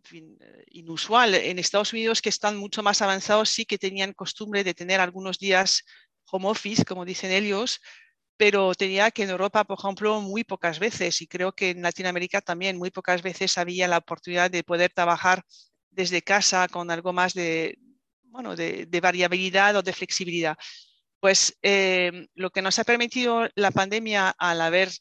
fin, 0.03 0.37
inusual. 0.69 1.35
En 1.35 1.59
Estados 1.59 1.93
Unidos, 1.93 2.21
que 2.21 2.29
están 2.29 2.55
mucho 2.55 2.83
más 2.83 3.01
avanzados, 3.01 3.49
sí 3.49 3.65
que 3.65 3.77
tenían 3.77 4.13
costumbre 4.13 4.63
de 4.63 4.73
tener 4.73 4.99
algunos 4.99 5.37
días 5.39 5.83
home 6.31 6.47
office, 6.47 6.85
como 6.85 7.05
dicen 7.05 7.31
ellos, 7.31 7.81
pero 8.37 8.73
tenía 8.75 9.11
que 9.11 9.23
en 9.23 9.29
Europa, 9.29 9.63
por 9.63 9.79
ejemplo, 9.79 10.21
muy 10.21 10.43
pocas 10.43 10.79
veces, 10.79 11.21
y 11.21 11.27
creo 11.27 11.53
que 11.53 11.71
en 11.71 11.81
Latinoamérica 11.81 12.41
también 12.41 12.77
muy 12.77 12.91
pocas 12.91 13.21
veces 13.21 13.57
había 13.57 13.87
la 13.87 13.97
oportunidad 13.99 14.51
de 14.51 14.63
poder 14.63 14.91
trabajar 14.93 15.43
desde 15.89 16.21
casa 16.21 16.67
con 16.67 16.91
algo 16.91 17.13
más 17.13 17.33
de, 17.33 17.77
bueno, 18.23 18.55
de, 18.55 18.99
variabilidad 19.01 19.75
o 19.77 19.81
de 19.81 19.93
flexibilidad. 19.93 20.57
Pues 21.19 21.57
eh, 21.61 22.27
lo 22.35 22.51
que 22.51 22.61
nos 22.61 22.77
ha 22.79 22.83
permitido 22.83 23.47
la 23.55 23.71
pandemia 23.71 24.29
al 24.37 24.61
haber 24.61 24.91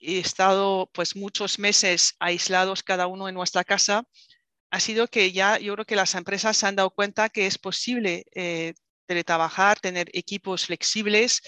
estado 0.00 0.90
pues 0.92 1.14
muchos 1.14 1.58
meses 1.58 2.14
aislados 2.18 2.82
cada 2.82 3.06
uno 3.06 3.28
en 3.28 3.34
nuestra 3.34 3.64
casa, 3.64 4.04
ha 4.70 4.80
sido 4.80 5.06
que 5.06 5.32
ya 5.32 5.58
yo 5.58 5.74
creo 5.74 5.84
que 5.84 5.96
las 5.96 6.14
empresas 6.14 6.56
se 6.56 6.66
han 6.66 6.76
dado 6.76 6.90
cuenta 6.90 7.28
que 7.28 7.46
es 7.46 7.58
posible 7.58 8.24
eh, 8.34 8.72
teletrabajar, 9.06 9.78
tener 9.78 10.08
equipos 10.14 10.66
flexibles, 10.66 11.42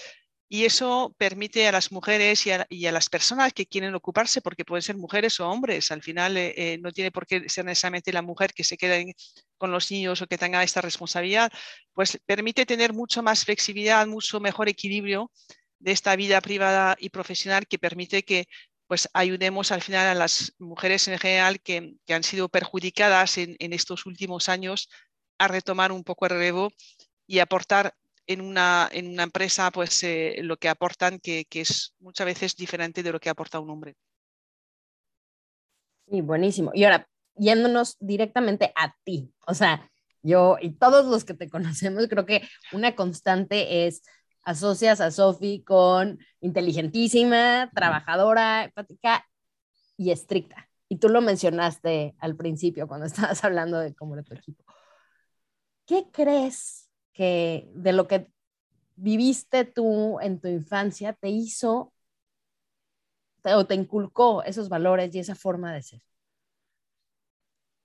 y 0.47 0.65
eso 0.65 1.15
permite 1.17 1.67
a 1.67 1.71
las 1.71 1.91
mujeres 1.91 2.45
y 2.45 2.51
a, 2.51 2.91
las 2.91 3.09
personas 3.09 3.51
que 3.53 3.65
quieren 3.65 3.95
ocuparse, 3.95 4.41
porque 4.41 4.63
pueden 4.63 4.83
ser 4.83 4.95
mujeres 4.95 5.39
o 5.39 5.49
hombres, 5.49 5.91
al 5.91 6.03
final 6.03 6.37
eh, 6.37 6.53
eh, 6.55 6.77
no 6.79 6.91
tiene 6.91 7.11
por 7.11 7.25
qué 7.25 7.49
ser 7.49 7.65
necesariamente 7.65 8.13
la 8.13 8.21
mujer 8.21 8.53
que 8.53 8.63
se 8.63 8.77
quede 8.77 9.15
con 9.57 9.71
los 9.71 9.89
niños 9.89 10.21
o 10.21 10.27
que 10.27 10.37
tenga 10.37 10.63
esta 10.63 10.81
responsabilidad, 10.81 11.51
pues 11.93 12.19
permite 12.25 12.65
tener 12.65 12.93
mucho 12.93 13.23
más 13.23 13.43
flexibilidad, 13.43 14.05
mucho 14.05 14.39
mejor 14.39 14.69
equilibrio 14.69 15.31
de 15.79 15.91
esta 15.91 16.15
vida 16.15 16.39
privada 16.41 16.95
y 16.99 17.09
profesional 17.09 17.67
que 17.67 17.79
permite 17.79 18.23
que 18.23 18.45
pues 18.87 19.09
ayudemos 19.13 19.71
al 19.71 19.81
final 19.81 20.07
a 20.07 20.13
las 20.13 20.53
mujeres 20.59 21.07
en 21.07 21.17
general 21.17 21.59
que, 21.59 21.95
han 22.07 22.23
sido 22.23 22.49
perjudicadas 22.49 23.39
en 23.39 23.73
estos 23.73 24.05
últimos 24.05 24.47
años 24.47 24.89
a 25.39 25.47
retomar 25.47 25.91
un 25.91 26.03
poco 26.03 26.25
el 26.25 26.31
relevo 26.31 26.71
y 27.27 27.39
aportar 27.39 27.95
en 28.27 28.41
una, 28.41 28.89
en 28.91 29.09
una 29.09 29.23
empresa 29.23 29.71
pues 29.71 30.03
eh, 30.03 30.37
lo 30.41 30.57
que 30.57 30.69
aportan 30.69 31.19
que, 31.19 31.45
que, 31.45 31.61
es 31.61 31.93
muchas 31.99 32.25
veces 32.25 32.55
diferente 32.55 33.03
de 33.03 33.11
lo 33.11 33.19
que 33.19 33.29
aporta 33.29 33.59
un 33.59 33.69
hombre. 33.69 33.95
Sí, 36.07 36.21
buenísimo. 36.21 36.71
Y 36.73 36.83
ahora, 36.83 37.07
yéndonos 37.35 37.97
directamente 37.99 38.71
a 38.75 38.95
ti, 39.03 39.33
o 39.47 39.53
sea, 39.53 39.89
yo 40.21 40.57
y 40.59 40.71
todos 40.71 41.05
los 41.05 41.23
que 41.23 41.33
te 41.33 41.49
conocemos, 41.49 42.07
creo 42.07 42.25
que 42.25 42.41
una 42.71 42.95
constante 42.95 43.87
es 43.87 44.01
asocias 44.43 45.01
a 45.01 45.11
Sophie 45.11 45.63
con 45.63 46.19
inteligentísima, 46.41 47.69
trabajadora, 47.73 48.65
empática 48.65 49.25
y 49.97 50.11
estricta. 50.11 50.69
Y 50.87 50.97
tú 50.97 51.09
lo 51.09 51.21
mencionaste 51.21 52.15
al 52.19 52.35
principio 52.35 52.87
cuando 52.87 53.05
estabas 53.07 53.43
hablando 53.43 53.79
de 53.79 53.93
cómo 53.95 54.15
era 54.15 54.23
tu 54.23 54.35
equipo. 54.35 54.63
¿Qué 55.85 56.07
crees 56.11 56.84
que 57.15 57.67
de 57.73 57.93
lo 57.93 58.07
que 58.07 58.27
viviste 58.95 59.65
tú 59.65 60.19
en 60.19 60.39
tu 60.39 60.47
infancia 60.47 61.13
te 61.13 61.29
hizo 61.29 61.91
o 63.43 63.65
te 63.65 63.75
inculcó 63.75 64.43
esos 64.43 64.69
valores 64.69 65.13
y 65.15 65.19
esa 65.19 65.35
forma 65.35 65.73
de 65.73 65.81
ser? 65.81 66.01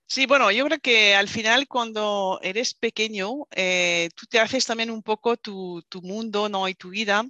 Sí, 0.06 0.26
bueno, 0.26 0.50
yo 0.50 0.64
creo 0.64 0.80
que 0.80 1.14
al 1.14 1.28
final 1.28 1.68
cuando 1.68 2.40
eres 2.42 2.74
pequeño, 2.74 3.46
eh, 3.52 4.08
tú 4.16 4.26
te 4.26 4.40
haces 4.40 4.66
también 4.66 4.90
un 4.90 5.02
poco 5.02 5.36
tu, 5.36 5.82
tu, 5.88 6.02
mundo 6.02 6.48
¿no? 6.48 6.66
y 6.68 6.74
tu 6.74 6.90
vida. 6.90 7.24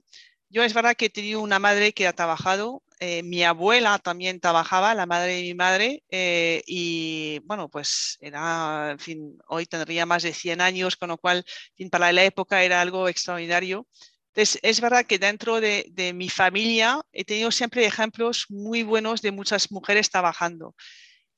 Yo 0.49 0.63
es 0.63 0.73
verdad 0.73 0.97
que 0.97 1.07
he 1.07 1.11
tenido 1.11 1.43
una 1.43 1.59
madre 1.59 1.93
que 1.93 2.07
ha 2.07 2.15
trabajado 2.15 2.83
eh, 3.01 3.23
mi 3.23 3.43
abuela 3.45 3.99
también 3.99 4.41
trabajaba, 4.41 4.95
la 4.95 5.07
madre 5.07 5.35
de 5.37 5.43
mi 5.43 5.55
madre, 5.55 6.05
eh, 6.11 6.63
y 6.67 7.41
bueno, 7.45 7.69
pues 7.69 8.19
era, 8.21 8.91
en 8.93 8.99
fin, 8.99 9.39
hoy 9.49 9.67
tendría 9.67 10.07
más 10.07 10.23
de 10.23 10.33
100 10.35 10.61
años, 10.61 10.97
con 10.97 11.09
lo 11.09 11.19
cual, 11.19 11.45
en 11.77 11.91
para 11.91 12.13
la 12.13 12.25
época 12.25 12.63
era 12.63 12.81
algo 12.81 13.09
extraordinario. 13.09 13.87
Entonces, 14.29 14.61
es 14.63 14.81
verdad 14.81 15.07
que 15.07 15.19
dentro 15.19 15.61
de, 15.61 16.13
mi 16.15 16.29
familia 16.29 17.01
he 17.13 17.25
tenido 17.25 17.51
siempre 17.51 17.87
ejemplos 17.87 18.47
muy 18.49 18.83
buenos 18.83 19.23
de 19.23 19.33
muchas 19.33 19.73
mujeres 19.73 20.11
trabajando. 20.11 20.75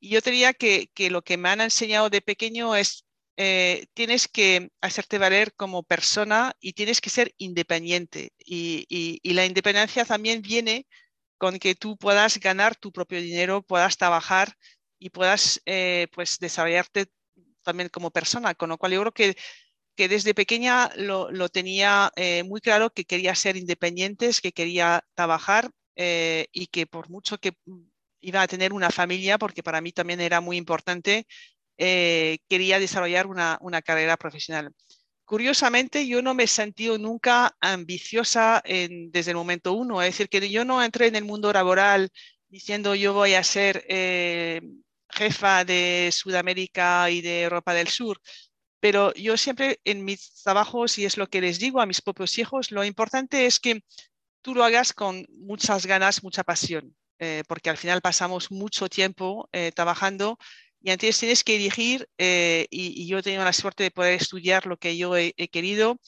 Y 0.01 0.11
yo 0.11 0.21
diría 0.21 0.53
que, 0.55 0.89
que 0.95 1.11
lo 1.11 1.23
que 1.23 1.37
me 1.39 1.49
han 1.49 1.61
enseñado 1.63 2.11
de 2.11 2.21
pequeño 2.23 2.77
es 2.77 3.05
eh, 3.37 3.87
tienes 3.95 4.29
que 4.29 4.71
hacerte 4.83 5.19
valer 5.19 5.55
como 5.55 5.83
persona 5.83 6.55
y 6.61 6.75
tienes 6.75 7.01
que 7.01 7.11
ser 7.11 7.35
independiente. 7.39 8.33
Y, 8.39 9.21
la 9.25 9.47
independencia 9.47 10.05
también 10.05 10.43
viene 10.43 10.87
con 11.43 11.59
que 11.59 11.75
tú 11.75 11.97
puedas 11.97 12.39
ganar 12.39 12.77
tu 12.77 12.93
propio 12.93 13.21
dinero, 13.21 13.63
puedas 13.63 13.97
trabajar 13.97 14.57
y 15.01 15.11
puedas 15.11 15.61
eh, 15.67 16.07
pues 16.15 16.39
desarrollarte 16.39 17.07
también 17.63 17.89
como 17.89 18.13
persona. 18.13 18.55
Con 18.55 18.69
lo 18.69 18.79
cual 18.79 18.93
yo 18.93 19.01
creo 19.01 19.13
que, 19.13 19.37
que 19.97 20.09
desde 20.09 20.35
pequeña 20.35 20.93
lo, 20.95 21.33
lo 21.33 21.49
tenía 21.49 22.13
eh, 22.15 22.45
muy 22.45 22.61
claro 22.61 22.91
que 22.91 23.05
quería 23.05 23.35
ser 23.35 23.57
independiente, 23.57 24.31
que 24.41 24.53
quería 24.53 25.05
trabajar 25.15 25.69
y 25.97 26.67
que 26.69 26.87
por 26.87 27.11
mucho 27.11 27.39
que 27.39 27.55
iba 28.21 28.41
a 28.43 28.47
tener 28.47 28.73
una 28.73 28.91
familia, 28.91 29.37
porque 29.37 29.65
para 29.65 29.81
mí 29.81 29.91
también 29.91 30.21
era 30.21 30.41
muy 30.41 30.57
importante, 30.57 31.27
eh, 31.77 32.39
quería 32.49 32.79
desarrollar 32.79 33.27
una, 33.27 33.59
carrera 33.85 34.17
profesional. 34.17 34.73
Curiosamente, 35.33 36.07
yo 36.07 36.21
no 36.21 36.35
me 36.35 36.43
he 36.43 36.47
sentido 36.47 36.99
nunca 36.99 37.57
ambiciosa 37.59 38.63
desde 38.67 39.31
el 39.31 39.37
momento 39.39 39.73
uno, 39.73 40.03
es 40.03 40.09
decir, 40.09 40.29
que 40.29 40.51
yo 40.51 40.67
no 40.67 40.83
entré 40.83 41.07
en 41.07 41.17
el 41.17 41.25
mundo 41.25 41.51
laboral 41.51 42.11
diciendo 42.51 42.95
yo 42.95 43.15
voy 43.15 43.33
a 43.33 43.43
ser 43.43 43.83
eh, 43.89 44.61
jefa 45.09 45.65
de 45.65 46.11
Sudamérica 46.13 47.09
y 47.09 47.23
de 47.23 47.45
Europa 47.45 47.73
del 47.73 47.89
Sur, 47.89 48.21
pero 48.79 49.15
yo 49.15 49.39
siempre 49.39 49.81
en 49.85 50.05
mis 50.05 50.35
trabajos, 50.43 50.99
y 50.99 51.07
es 51.07 51.17
lo 51.17 51.27
que 51.27 51.41
les 51.41 51.59
digo 51.59 51.81
a 51.81 51.87
mis 51.87 52.03
propios 52.03 52.37
hijos, 52.37 52.71
lo 52.71 52.85
importante 52.85 53.47
es 53.47 53.59
que 53.59 53.81
tú 54.43 54.55
lo 54.55 54.65
hagas 54.65 54.93
con 54.93 55.25
muchas 55.31 55.87
ganas, 55.87 56.23
mucha 56.23 56.45
pasión, 56.45 56.95
eh, 57.19 57.43
porque 57.49 57.71
al 57.71 57.79
final 57.79 58.03
pasamos 58.03 58.51
mucho 58.51 58.87
tiempo 58.91 59.49
trabajando 59.75 60.37
y 60.83 60.91
entonces 60.91 61.19
tienes 61.19 61.45
que 61.45 61.57
elegir, 61.57 62.09
eh, 62.19 62.67
y, 62.71 63.07
yo 63.07 63.19
he 63.19 63.23
tenido 63.23 63.45
la 63.45 63.53
suerte 63.53 63.85
de 63.85 63.91
poder 63.93 64.15
estudiar 64.15 64.67
lo 64.67 64.77
que 64.77 64.97
yo 64.97 65.17
he, 65.17 65.33
querido, 65.49 66.01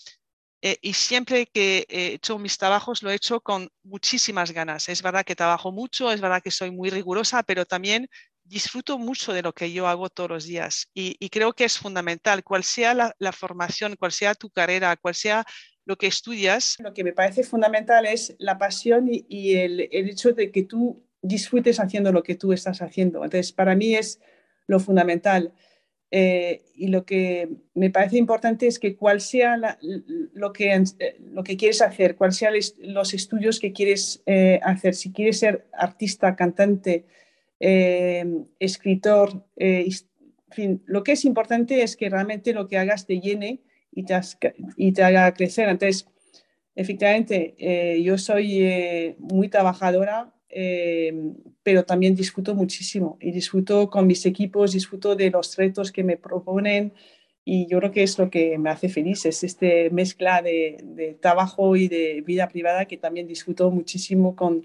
eh, 0.62 0.78
y 0.82 0.94
siempre 0.94 1.46
que 1.46 1.86
he 1.88 2.14
hecho 2.14 2.38
mis 2.38 2.58
trabajos 2.58 3.02
lo 3.02 3.10
he 3.10 3.14
hecho 3.14 3.40
con 3.40 3.68
muchísimas 3.84 4.50
ganas. 4.50 4.88
Es 4.88 5.02
verdad 5.02 5.24
que 5.24 5.36
trabajo 5.36 5.70
mucho, 5.70 6.10
es 6.10 6.20
verdad 6.20 6.42
que 6.42 6.50
soy 6.50 6.70
muy 6.70 6.90
rigurosa, 6.90 7.42
pero 7.44 7.66
también 7.66 8.08
disfruto 8.42 8.98
mucho 8.98 9.32
de 9.32 9.42
lo 9.42 9.52
que 9.52 9.72
yo 9.72 9.86
hago 9.86 10.08
todos 10.08 10.30
los 10.30 10.44
días. 10.44 10.88
Y, 10.92 11.28
creo 11.28 11.52
que 11.52 11.64
es 11.64 11.78
fundamental, 11.78 12.42
cual 12.42 12.64
sea 12.64 12.94
la, 12.94 13.32
formación, 13.32 13.94
cual 13.96 14.10
sea 14.10 14.34
tu 14.34 14.50
carrera, 14.50 14.96
cual 14.96 15.14
sea 15.14 15.44
lo 15.84 15.96
que 15.96 16.08
estudias. 16.08 16.76
Lo 16.80 16.94
que 16.94 17.04
me 17.04 17.12
parece 17.12 17.44
fundamental 17.44 18.06
es 18.06 18.34
la 18.38 18.58
pasión 18.58 19.08
y, 19.08 19.54
el, 19.54 19.88
el 19.92 20.10
hecho 20.10 20.32
de 20.32 20.50
que 20.50 20.64
tú 20.64 21.06
disfrutes 21.22 21.78
haciendo 21.78 22.10
lo 22.10 22.22
que 22.22 22.34
tú 22.34 22.52
estás 22.52 22.82
haciendo. 22.82 23.22
Entonces, 23.22 23.52
para 23.52 23.76
mí 23.76 23.94
es 23.94 24.18
lo 24.66 24.80
fundamental. 24.80 25.52
Eh, 26.10 26.62
y 26.76 26.88
lo 26.88 27.04
que 27.04 27.48
me 27.74 27.90
parece 27.90 28.18
importante 28.18 28.68
es 28.68 28.78
que 28.78 28.94
cuál 28.94 29.20
sea 29.20 29.56
lo, 30.32 30.52
que, 30.52 30.84
lo 31.32 31.42
que 31.42 31.56
quieres 31.56 31.82
hacer, 31.82 32.14
cuáles 32.14 32.36
sean 32.36 32.54
los 32.78 33.14
estudios 33.14 33.58
que 33.58 33.72
quieres 33.72 34.22
eh, 34.26 34.60
hacer, 34.62 34.94
si 34.94 35.12
quieres 35.12 35.40
ser 35.40 35.66
artista, 35.72 36.36
cantante, 36.36 37.06
eh, 37.58 38.24
escritor, 38.60 39.44
lo 40.86 41.02
que 41.02 41.12
es 41.12 41.24
importante 41.24 41.82
es 41.82 41.96
que 41.96 42.10
realmente 42.10 42.52
lo 42.52 42.68
que 42.68 42.78
hagas 42.78 43.06
te 43.06 43.18
llene 43.18 43.62
y 43.90 44.04
te, 44.04 44.14
y 44.76 44.92
te 44.92 45.02
haga 45.02 45.34
crecer. 45.34 45.68
Entonces, 45.68 46.06
efectivamente, 46.76 47.56
yo 48.02 48.18
soy 48.18 49.16
muy 49.18 49.48
trabajadora, 49.48 50.33
Em, 50.56 51.34
pero 51.64 51.84
también 51.84 52.14
disfruto 52.14 52.54
muchísimo 52.54 53.18
y 53.20 53.32
disfruto 53.32 53.90
con 53.90 54.06
mis 54.06 54.24
equipos, 54.24 54.70
disfruto 54.72 55.16
de 55.16 55.28
los 55.28 55.56
retos 55.56 55.90
que 55.90 56.04
me 56.04 56.16
proponen 56.16 56.92
y 57.44 57.66
yo 57.66 57.80
creo 57.80 57.90
que 57.90 58.04
es 58.04 58.16
lo 58.20 58.30
que 58.30 58.56
me 58.56 58.70
hace 58.70 58.88
feliz, 58.88 59.26
es 59.26 59.42
este 59.42 59.90
mezcla 59.90 60.42
de, 60.42 61.18
trabajo 61.20 61.74
y 61.74 61.88
de 61.88 62.22
vida 62.24 62.48
privada 62.48 62.84
que 62.84 62.96
también 62.96 63.26
disfruto 63.26 63.68
muchísimo 63.72 64.36
con, 64.36 64.64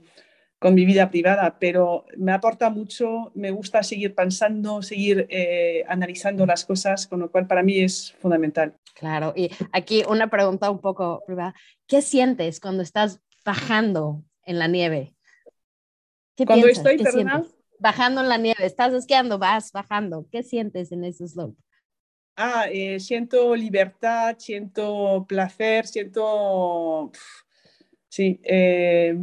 con 0.60 0.76
mi 0.76 0.86
vida 0.86 1.10
privada, 1.10 1.58
pero 1.60 2.06
me 2.18 2.34
aporta 2.34 2.70
mucho, 2.70 3.32
me 3.34 3.50
gusta 3.50 3.82
seguir 3.82 4.14
pensando, 4.14 4.84
seguir 4.84 5.26
eh, 5.32 5.84
analizando 5.88 6.46
las 6.46 6.66
cosas, 6.66 7.08
con 7.08 7.20
lo 7.22 7.32
cual 7.32 7.48
para 7.48 7.64
mí 7.64 7.80
es 7.80 8.14
fundamental. 8.20 8.76
Claro, 8.94 9.34
y 9.36 9.50
aquí 9.72 10.04
una 10.08 10.30
pregunta 10.30 10.70
un 10.70 10.82
poco 10.82 11.24
privada. 11.26 11.56
¿Qué 11.88 12.04
sientes 12.04 12.60
cuando 12.60 12.84
estás 12.84 13.22
bajando 13.44 14.24
en 14.46 14.60
la 14.60 14.68
nieve? 14.68 15.16
Cuando 16.46 16.68
estoy, 16.68 16.98
Bajando 17.82 18.20
en 18.20 18.28
la 18.28 18.38
nieve, 18.38 18.66
estás 18.66 18.94
esquiando, 18.94 19.40
vas 19.40 19.72
bajando. 19.72 20.28
¿Qué 20.30 20.44
sientes 20.44 20.92
en 20.92 21.06
ese 21.06 21.28
slope? 21.28 21.56
Ah, 22.36 22.68
eh, 22.72 23.00
siento 23.00 23.56
libertad, 23.56 24.36
siento 24.38 25.26
placer, 25.28 25.88
siento, 25.88 27.12
sí, 28.08 28.40
eh, 28.44 29.18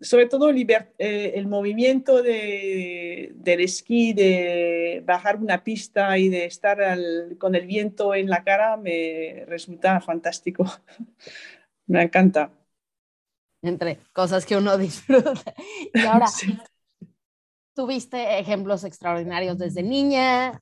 sobre 0.00 0.26
todo 0.26 0.50
eh, 0.50 1.32
el 1.34 1.46
movimiento 1.46 2.22
de, 2.22 3.32
del 3.36 3.60
esquí, 3.60 4.12
de 4.12 5.02
bajar 5.04 5.36
una 5.36 5.64
pista 5.64 6.18
y 6.18 6.28
de 6.28 6.44
estar 6.44 6.78
con 7.38 7.54
el 7.54 7.66
viento 7.66 8.14
en 8.14 8.28
la 8.28 8.44
cara, 8.44 8.76
me 8.76 9.44
resulta 9.46 10.00
fantástico. 10.00 10.64
me 11.86 12.02
encanta 12.02 12.52
entre 13.62 14.00
cosas 14.12 14.46
que 14.46 14.56
uno 14.56 14.76
disfruta. 14.78 15.54
Y 15.92 16.00
ahora, 16.00 16.26
tuviste 17.74 18.38
ejemplos 18.38 18.84
extraordinarios 18.84 19.58
desde 19.58 19.82
niña, 19.82 20.60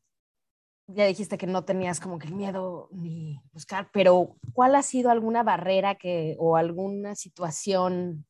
ya 0.89 1.07
dijiste 1.07 1.39
que 1.39 1.47
no 1.47 1.65
tenías 1.65 1.99
como 1.99 2.19
que 2.19 2.29
el 2.29 2.35
miedo 2.35 2.89
ni 2.93 3.41
buscar, 3.53 3.91
pero 3.93 4.37
¿cuál 4.53 4.75
ha 4.77 4.83
sido 4.83 5.11
alguna 5.11 5.43
barrera 5.43 5.97
que, 5.97 6.37
o 6.39 6.57
alguna 6.57 7.15
situación 7.15 8.27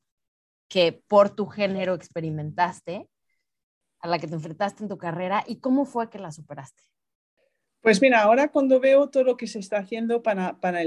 que 0.68 0.92
por 1.06 1.30
tu 1.30 1.46
género 1.46 1.94
experimentaste, 1.94 3.08
a 4.00 4.08
la 4.08 4.18
que 4.18 4.28
te 4.28 4.34
enfrentaste 4.34 4.82
en 4.82 4.88
tu 4.88 4.98
carrera 4.98 5.44
y 5.46 5.60
cómo 5.60 5.84
fue 5.84 6.08
que 6.08 6.18
la 6.18 6.32
superaste? 6.32 6.82
Pues 7.82 8.02
mira, 8.02 8.22
ahora 8.22 8.48
cuando 8.48 8.80
veo 8.80 9.08
todo 9.10 9.22
lo 9.22 9.36
que 9.36 9.46
se 9.46 9.60
está 9.60 9.78
haciendo 9.78 10.22
para, 10.22 10.58
para 10.60 10.80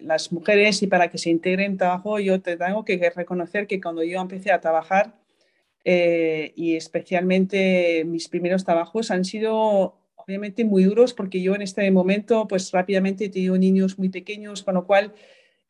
las 0.00 0.32
mujeres 0.32 0.82
y 0.82 0.86
para 0.86 1.10
que 1.10 1.18
se 1.18 1.28
integren 1.30 1.72
en 1.72 1.76
trabajo, 1.76 2.18
yo 2.18 2.40
te 2.40 2.56
tengo 2.56 2.84
que 2.84 3.12
reconocer 3.14 3.66
que 3.66 3.80
cuando 3.80 4.02
yo 4.02 4.20
empecé 4.20 4.50
a 4.50 4.60
trabajar, 4.60 5.18
eh, 5.84 6.52
y 6.56 6.76
especialmente 6.76 8.04
mis 8.04 8.28
primeros 8.28 8.64
trabajos 8.64 9.10
han 9.10 9.24
sido 9.24 9.96
obviamente 10.16 10.64
muy 10.64 10.84
duros 10.84 11.14
porque 11.14 11.40
yo 11.40 11.54
en 11.54 11.62
este 11.62 11.90
momento 11.90 12.46
pues 12.48 12.72
rápidamente 12.72 13.28
tenido 13.28 13.56
niños 13.56 13.98
muy 13.98 14.08
pequeños, 14.10 14.62
con 14.62 14.74
lo 14.74 14.86
cual 14.86 15.14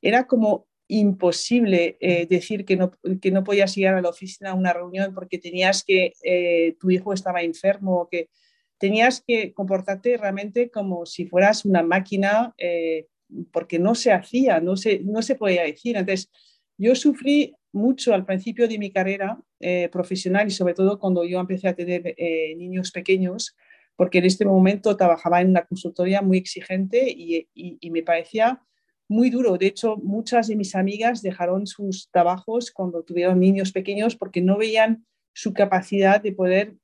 era 0.03 0.27
como 0.27 0.67
imposible 0.89 1.99
eh, 2.01 2.27
decir 2.27 2.65
que 2.65 2.77
no, 2.77 2.93
que 3.21 3.31
no 3.31 3.45
podías 3.45 3.77
ir 3.77 3.89
a 3.89 4.01
la 4.01 4.09
oficina 4.09 4.51
a 4.51 4.55
una 4.55 4.73
reunión 4.73 5.15
porque 5.15 5.39
tenías 5.39 5.85
que, 5.85 6.13
eh, 6.25 6.77
tu 6.81 6.91
hijo 6.91 7.13
estaba 7.13 7.43
enfermo, 7.43 8.09
que 8.11 8.31
tenías 8.79 9.23
que 9.27 9.53
comportarte 9.53 10.17
realmente 10.17 10.71
como 10.71 11.05
si 11.05 11.27
fueras 11.27 11.65
una 11.65 11.83
máquina, 11.83 12.55
eh, 12.59 13.07
porque 13.53 13.79
no 13.79 13.95
se 13.95 14.13
hacía, 14.13 14.61
no 14.61 14.77
se, 14.77 15.01
no 15.01 15.21
se 15.23 15.35
podía 15.35 15.65
decir. 15.65 15.97
Entonces, 15.97 16.31
yo 16.79 16.95
sufrí 16.95 17.55
mucho 17.73 18.15
al 18.15 18.25
principio 18.25 18.67
de 18.69 18.79
mi 18.79 18.91
carrera 18.91 19.39
eh, 19.61 19.89
profesional 19.91 20.47
y 20.47 20.53
sobre 20.53 20.75
todo 20.75 20.99
cuando 20.99 21.25
yo 21.25 21.41
empecé 21.41 21.69
a 21.69 21.75
tener 21.75 22.15
eh, 22.17 22.55
niños 22.57 22.91
pequeños, 22.93 23.57
porque 23.97 24.19
en 24.19 24.25
este 24.25 24.45
momento 24.45 24.97
trabajaba 24.97 25.41
en 25.41 25.51
una 25.51 25.67
consultoría 25.67 26.23
muy 26.23 26.39
exigente 26.39 27.11
y, 27.11 27.49
me 27.91 28.03
parecía 28.03 28.63
muy 29.09 29.29
duro. 29.29 29.59
De 29.59 29.67
hecho, 29.67 29.97
muchas 29.97 30.47
de 30.47 30.57
mis 30.57 30.77
amigas 30.77 31.21
dejaron 31.21 31.67
sus 31.67 32.09
trabajos 32.11 32.71
cuando 32.71 33.03
tuvieron 33.03 33.41
niños 33.41 33.73
pequeños 33.73 34.15
porque 34.15 34.41
no 34.41 34.57
veían 34.57 35.05
su 35.33 35.53
capacidad 35.53 36.23
de 36.23 36.33
poder 36.33 36.77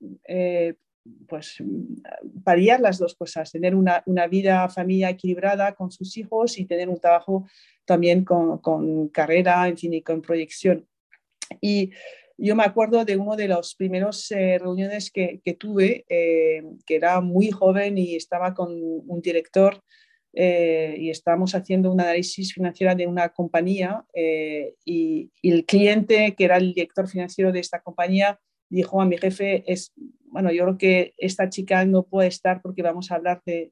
pues 1.29 1.63
paliar 2.45 2.81
las 2.81 2.99
dos 2.99 3.15
cosas, 3.15 3.53
tener 3.53 3.75
una, 3.75 4.03
vida, 4.31 4.69
familia 4.69 5.11
equilibrada 5.11 5.75
con 5.75 5.91
sus 5.91 6.17
hijos 6.17 6.59
y 6.59 6.65
tener 6.65 6.89
un 6.89 6.99
trabajo 6.99 7.47
también 7.85 8.25
con, 8.25 9.09
carrera, 9.09 9.69
en 9.69 9.77
fin, 9.77 9.93
y 9.93 10.03
con 10.03 10.23
proyección. 10.23 10.87
Y 11.61 11.91
yo 12.37 12.57
me 12.57 12.65
acuerdo 12.65 13.05
de 13.05 13.17
uno 13.17 13.37
de 13.37 13.49
los 13.49 13.75
primeros 13.75 14.31
eh, 14.33 14.59
reuniones 14.59 15.11
que, 15.11 15.41
tuve, 15.59 16.05
eh, 16.09 16.63
que 16.87 16.97
era 16.97 17.21
muy 17.21 17.51
joven 17.51 17.99
y 17.99 18.17
estaba 18.17 18.55
con 18.55 18.73
un 18.73 19.21
director 19.21 19.81
eh, 20.33 20.97
y 20.99 21.11
estábamos 21.11 21.55
haciendo 21.55 21.93
un 21.93 22.01
análisis 22.01 22.55
financiero 22.55 22.95
de 22.95 23.07
una 23.07 23.29
compañía 23.29 24.05
y, 24.85 25.31
el 25.43 25.65
cliente, 25.65 26.35
que 26.35 26.45
era 26.45 26.57
el 26.57 26.75
director 26.75 27.09
financiero 27.09 27.53
de 27.53 27.61
esta 27.61 27.81
compañía, 27.81 28.41
dijo 28.69 29.01
a 29.01 29.07
mi 29.07 29.17
jefe, 29.17 29.63
es, 29.71 29.93
bueno, 30.35 30.51
yo 30.51 30.65
creo 30.65 30.79
que 30.79 31.15
esta 31.17 31.49
chica 31.49 31.85
no 31.85 32.03
puede 32.03 32.27
estar 32.27 32.61
porque 32.61 32.83
vamos 32.83 33.13
a 33.13 33.15
hablar 33.15 33.41
de, 33.47 33.71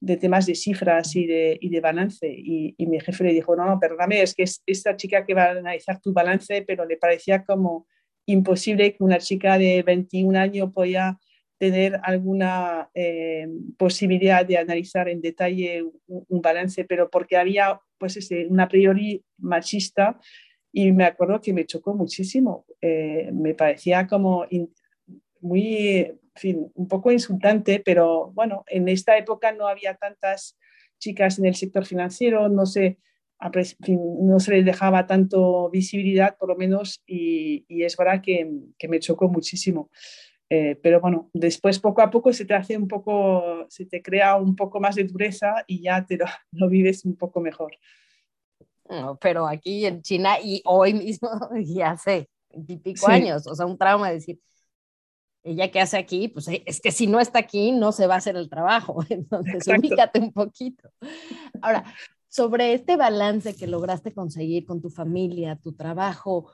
de 0.00 0.16
temas 0.16 0.46
de 0.46 0.54
cifras 0.54 1.16
y 1.16 1.26
de, 1.26 1.58
y 1.60 1.68
de 1.68 1.80
balance. 1.80 2.32
Y, 2.32 2.76
mi 2.78 3.00
jefe 3.00 3.24
le 3.24 3.32
dijo, 3.32 3.56
no, 3.56 3.66
no, 3.66 3.80
perdóname, 3.80 4.22
es 4.22 4.32
que 4.32 4.44
es 4.44 4.62
esta 4.66 4.96
chica 4.96 5.26
que 5.26 5.34
va 5.34 5.46
a 5.46 5.50
analizar 5.50 6.00
tu 6.00 6.12
balance, 6.12 6.62
pero 6.62 6.84
le 6.84 6.96
parecía 6.96 7.44
como 7.44 7.88
imposible 8.24 8.94
que 8.94 9.02
una 9.02 9.18
chica 9.18 9.58
de 9.58 9.82
21 9.82 10.38
años 10.38 10.72
podía 10.72 11.18
tener 11.58 11.98
alguna 12.04 12.88
eh, 12.94 13.48
posibilidad 13.76 14.46
de 14.46 14.58
analizar 14.58 15.08
en 15.08 15.20
detalle 15.20 15.82
un, 16.06 16.40
balance, 16.40 16.84
pero 16.84 17.10
porque 17.10 17.36
había 17.36 17.80
pues 17.98 18.16
ese, 18.16 18.46
una 18.46 18.68
priori 18.68 19.24
machista 19.38 20.20
y 20.70 20.92
me 20.92 21.04
acuerdo 21.04 21.40
que 21.40 21.52
me 21.52 21.66
chocó 21.66 21.94
muchísimo. 21.96 22.64
Eh, 22.80 23.28
me 23.32 23.54
parecía 23.54 24.06
como 24.06 24.46
muy, 25.40 25.98
en 25.98 26.20
fin, 26.34 26.72
un 26.74 26.88
poco 26.88 27.12
insultante, 27.12 27.82
pero 27.84 28.30
bueno, 28.32 28.64
en 28.66 28.88
esta 28.88 29.16
época 29.16 29.52
no 29.52 29.68
había 29.68 29.94
tantas 29.94 30.58
chicas 30.98 31.38
en 31.38 31.46
el 31.46 31.54
sector 31.54 31.84
financiero, 31.84 32.48
no 32.48 32.66
se, 32.66 32.98
no 33.88 34.40
se 34.40 34.50
les 34.52 34.64
dejaba 34.64 35.06
tanto 35.06 35.70
visibilidad, 35.70 36.36
por 36.38 36.48
lo 36.48 36.56
menos, 36.56 37.02
y, 37.06 37.64
y 37.68 37.84
es 37.84 37.96
verdad 37.96 38.22
que, 38.22 38.50
que 38.78 38.88
me 38.88 39.00
chocó 39.00 39.28
muchísimo. 39.28 39.90
Eh, 40.48 40.78
pero 40.80 41.00
bueno, 41.00 41.28
después 41.32 41.80
poco 41.80 42.02
a 42.02 42.10
poco 42.10 42.32
se 42.32 42.44
te 42.44 42.54
hace 42.54 42.76
un 42.76 42.86
poco, 42.86 43.66
se 43.68 43.84
te 43.84 44.00
crea 44.00 44.36
un 44.36 44.54
poco 44.54 44.78
más 44.78 44.94
de 44.94 45.04
dureza 45.04 45.64
y 45.66 45.82
ya 45.82 46.04
te 46.06 46.16
lo, 46.16 46.26
lo 46.52 46.68
vives 46.68 47.04
un 47.04 47.16
poco 47.16 47.40
mejor. 47.40 47.76
pero 49.20 49.46
aquí 49.46 49.86
en 49.86 50.02
China 50.02 50.36
y 50.40 50.62
hoy 50.64 50.94
mismo 50.94 51.28
y 51.56 51.80
hace 51.80 52.28
pico 52.82 53.08
años, 53.08 53.46
o 53.46 53.54
sea, 53.54 53.66
un 53.66 53.76
trauma 53.76 54.10
decir, 54.10 54.38
ella 55.46 55.70
que 55.70 55.80
hace 55.80 55.96
aquí, 55.96 56.28
pues 56.28 56.48
eh, 56.48 56.62
es 56.66 56.80
que 56.80 56.92
si 56.92 57.06
no 57.06 57.20
está 57.20 57.38
aquí 57.38 57.72
no 57.72 57.92
se 57.92 58.06
va 58.06 58.14
a 58.14 58.18
hacer 58.18 58.36
el 58.36 58.50
trabajo, 58.50 59.04
entonces 59.08 59.66
ubícate 59.66 60.20
un 60.20 60.32
poquito. 60.32 60.90
Ahora, 61.62 61.84
sobre 62.28 62.74
este 62.74 62.96
balance 62.96 63.54
que 63.54 63.66
lograste 63.66 64.12
conseguir 64.12 64.66
con 64.66 64.82
tu 64.82 64.90
familia, 64.90 65.56
tu 65.56 65.72
trabajo, 65.72 66.50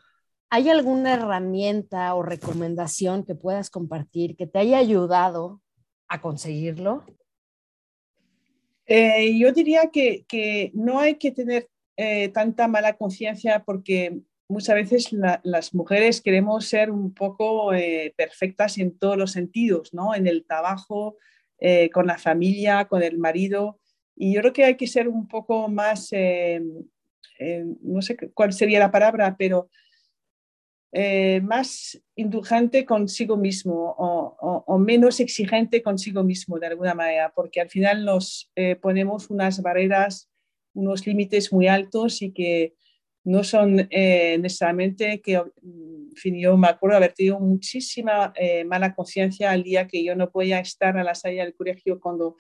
¿Hay 0.55 0.69
alguna 0.69 1.15
herramienta 1.15 2.15
o 2.15 2.23
recomendación 2.23 3.25
que 3.25 3.35
puedas 3.35 3.71
compartir 3.71 4.37
que 4.37 4.47
te 4.47 4.59
haya 4.59 4.77
ayudado 4.77 5.63
a 6.09 6.21
conseguirlo? 6.21 7.07
Eh, 8.85 9.39
yo 9.39 9.51
diría 9.53 9.89
que, 9.91 10.71
no 10.75 10.99
hay 10.99 11.15
que 11.15 11.31
tener 11.31 11.71
eh, 11.97 12.29
tanta 12.29 12.69
mala 12.69 12.99
conciencia 12.99 13.65
porque 13.65 14.21
muchas 14.53 14.75
veces 14.77 15.11
las 15.43 15.75
mujeres 15.75 16.21
queremos 16.21 16.67
ser 16.67 16.91
un 16.91 17.13
poco 17.13 17.75
eh, 17.75 18.15
perfectas 18.17 18.79
en 18.79 18.97
todos 18.99 19.17
los 19.17 19.33
sentidos, 19.33 19.93
¿no? 19.93 20.15
En 20.15 20.27
el 20.27 20.45
trabajo, 20.45 21.17
con 21.93 22.09
la 22.09 22.19
familia, 22.19 22.87
con 22.87 23.05
el 23.05 23.19
marido. 23.19 23.79
Y 24.17 24.35
yo 24.35 24.41
creo 24.41 24.53
que 24.53 24.65
hay 24.65 24.77
que 24.77 24.89
ser 24.89 25.07
un 25.09 25.29
poco 25.29 25.69
más, 25.69 26.11
no 27.83 28.03
sé 28.03 28.17
cuál 28.35 28.53
sería 28.53 28.81
la 28.81 28.91
palabra, 28.91 29.37
pero 29.39 29.71
eh, 30.95 31.41
más 31.41 31.99
indulgente 32.17 32.85
consigo 32.85 33.39
mismo 33.39 33.95
o, 33.99 34.79
menos 34.79 35.21
exigente 35.21 35.83
consigo 35.83 36.23
mismo 36.23 36.59
de 36.59 36.67
alguna 36.67 36.93
manera, 36.93 37.33
porque 37.35 37.63
al 37.63 37.71
final 37.71 38.05
nos 38.05 38.53
eh, 38.57 38.77
ponemos 38.77 39.31
unas 39.31 39.63
barreras, 39.63 40.29
unos 40.75 41.07
límites 41.07 41.51
muy 41.51 41.67
altos 41.67 42.21
y 42.21 42.33
que 42.33 42.75
no 43.25 43.45
son 43.45 43.87
eh, 43.91 44.37
necesariamente 44.41 45.21
que, 45.21 45.35
en 45.35 46.17
fin, 46.17 46.39
yo 46.39 46.57
me 46.57 46.69
acuerdo 46.69 46.97
haber 46.97 47.13
tenido 47.13 47.41
muchísima 47.41 48.33
mala 48.67 48.95
conciencia 48.95 49.51
al 49.51 49.63
día 49.63 49.87
que 49.87 50.05
yo 50.05 50.15
no 50.17 50.31
podía 50.31 50.59
estar 50.61 50.97
a 50.99 51.05
la 51.05 51.15
salida 51.15 51.45
del 51.45 51.55
colegio 51.55 52.01
cuando, 52.01 52.37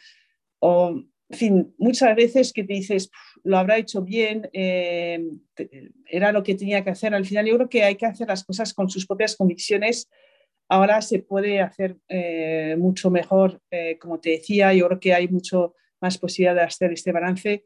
en 1.32 1.38
fin, 1.38 1.74
muchas 1.78 2.14
veces 2.14 2.52
que 2.52 2.62
te 2.62 2.74
dices, 2.74 3.10
lo 3.42 3.56
habrá 3.56 3.78
hecho 3.78 4.02
bien, 4.02 4.50
eh, 4.52 5.18
era 6.04 6.30
lo 6.30 6.42
que 6.42 6.54
tenía 6.54 6.84
que 6.84 6.90
hacer. 6.90 7.14
Al 7.14 7.24
final 7.24 7.46
yo 7.46 7.56
creo 7.56 7.68
que 7.70 7.84
hay 7.84 7.96
que 7.96 8.04
hacer 8.04 8.28
las 8.28 8.44
cosas 8.44 8.74
con 8.74 8.90
sus 8.90 9.06
propias 9.06 9.34
convicciones. 9.34 10.10
Ahora 10.68 11.00
se 11.00 11.20
puede 11.20 11.60
hacer 11.60 11.96
eh, 12.08 12.76
mucho 12.78 13.10
mejor, 13.10 13.62
eh, 13.70 13.98
como 13.98 14.20
te 14.20 14.30
decía, 14.30 14.74
yo 14.74 14.86
creo 14.88 15.00
que 15.00 15.14
hay 15.14 15.28
mucho 15.28 15.74
más 16.02 16.18
posibilidad 16.18 16.54
de 16.54 16.62
hacer 16.62 16.92
este 16.92 17.12
balance, 17.12 17.64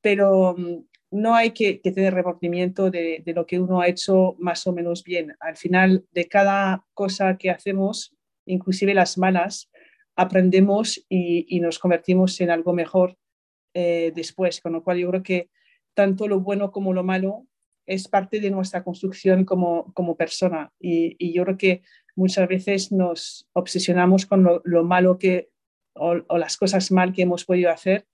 pero 0.00 0.56
mm, 0.58 0.84
no 1.14 1.36
hay 1.36 1.52
que, 1.52 1.74
tener 1.76 2.12
remordimiento 2.12 2.90
de, 2.90 3.22
lo 3.26 3.46
que 3.46 3.60
uno 3.60 3.80
ha 3.80 3.86
hecho 3.86 4.34
más 4.40 4.66
o 4.66 4.72
menos 4.72 5.04
bien. 5.04 5.36
Al 5.38 5.56
final 5.56 6.04
de 6.10 6.26
cada 6.26 6.84
cosa 6.92 7.38
que 7.38 7.50
hacemos, 7.50 8.16
inclusive 8.46 8.94
las 8.94 9.16
malas, 9.16 9.70
aprendemos 10.16 11.06
y, 11.08 11.60
nos 11.60 11.78
convertimos 11.78 12.40
en 12.40 12.50
algo 12.50 12.72
mejor 12.72 13.16
eh, 13.74 14.10
después, 14.16 14.60
con 14.60 14.72
lo 14.72 14.82
cual 14.82 14.98
yo 14.98 15.08
creo 15.10 15.22
que 15.22 15.50
tanto 15.94 16.26
lo 16.26 16.40
bueno 16.40 16.72
como 16.72 16.92
lo 16.92 17.04
malo 17.04 17.46
es 17.86 18.08
parte 18.08 18.40
de 18.40 18.50
nuestra 18.50 18.82
construcción 18.82 19.44
como, 19.44 20.16
persona 20.18 20.72
y, 20.80 21.32
yo 21.32 21.44
creo 21.44 21.56
que 21.56 21.82
muchas 22.16 22.48
veces 22.48 22.90
nos 22.90 23.48
obsesionamos 23.52 24.26
con 24.26 24.42
lo, 24.64 24.84
malo 24.84 25.16
que 25.16 25.50
o, 25.94 26.16
las 26.36 26.56
cosas 26.56 26.90
mal 26.90 27.12
que 27.12 27.22
hemos 27.22 27.44
podido 27.44 27.70
hacer 27.70 28.04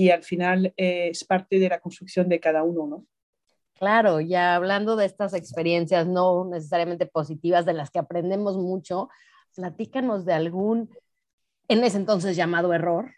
y 0.00 0.08
al 0.10 0.22
final 0.22 0.72
eh, 0.78 1.08
es 1.10 1.24
parte 1.24 1.58
de 1.58 1.68
la 1.68 1.78
construcción 1.78 2.26
de 2.26 2.40
cada 2.40 2.62
uno, 2.62 2.86
¿no? 2.86 3.06
Claro, 3.74 4.20
ya 4.20 4.54
hablando 4.54 4.96
de 4.96 5.04
estas 5.04 5.34
experiencias 5.34 6.06
no 6.06 6.46
necesariamente 6.46 7.04
positivas 7.04 7.66
de 7.66 7.74
las 7.74 7.90
que 7.90 7.98
aprendemos 7.98 8.56
mucho, 8.56 9.10
platícanos 9.54 10.24
de 10.24 10.32
algún 10.32 10.88
en 11.68 11.84
ese 11.84 11.98
entonces 11.98 12.34
llamado 12.34 12.72
error 12.72 13.10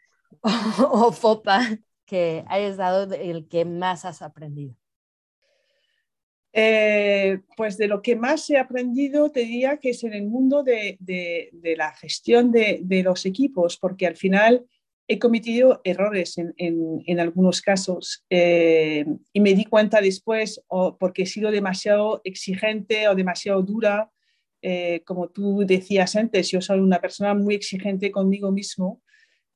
o, 0.90 1.12
FOPA 1.12 1.78
que 2.04 2.44
hayas 2.48 2.76
dado 2.76 3.14
el 3.14 3.46
que 3.46 3.64
más 3.64 4.04
has 4.04 4.20
aprendido? 4.20 4.74
Eh, 6.52 7.38
pues 7.56 7.78
de 7.78 7.86
lo 7.86 8.02
que 8.02 8.16
más 8.16 8.50
he 8.50 8.58
aprendido 8.58 9.30
te 9.30 9.40
diría 9.40 9.78
que 9.78 9.90
es 9.90 10.02
en 10.02 10.14
el 10.14 10.24
mundo 10.24 10.64
de, 10.64 10.98
la 11.76 11.92
gestión 11.92 12.50
de, 12.50 13.02
los 13.04 13.24
equipos, 13.24 13.78
porque 13.78 14.08
al 14.08 14.16
final 14.16 14.66
he 15.08 15.18
cometido 15.18 15.80
errores 15.84 16.36
en, 16.38 17.20
algunos 17.20 17.60
casos 17.60 18.24
eh, 18.30 19.04
y 19.32 19.40
me 19.40 19.54
di 19.54 19.64
cuenta 19.64 20.00
después 20.00 20.62
o 20.68 20.96
porque 20.96 21.22
he 21.22 21.26
sido 21.26 21.50
demasiado 21.50 22.20
exigente 22.24 23.08
o 23.08 23.14
demasiado 23.14 23.62
dura 23.62 24.10
eh, 24.62 25.02
como 25.04 25.28
tú 25.28 25.64
decías 25.66 26.14
antes, 26.14 26.48
yo 26.50 26.60
soy 26.60 26.78
una 26.78 27.00
persona 27.00 27.34
muy 27.34 27.56
exigente 27.56 28.12
conmigo 28.12 28.52
mismo, 28.52 29.02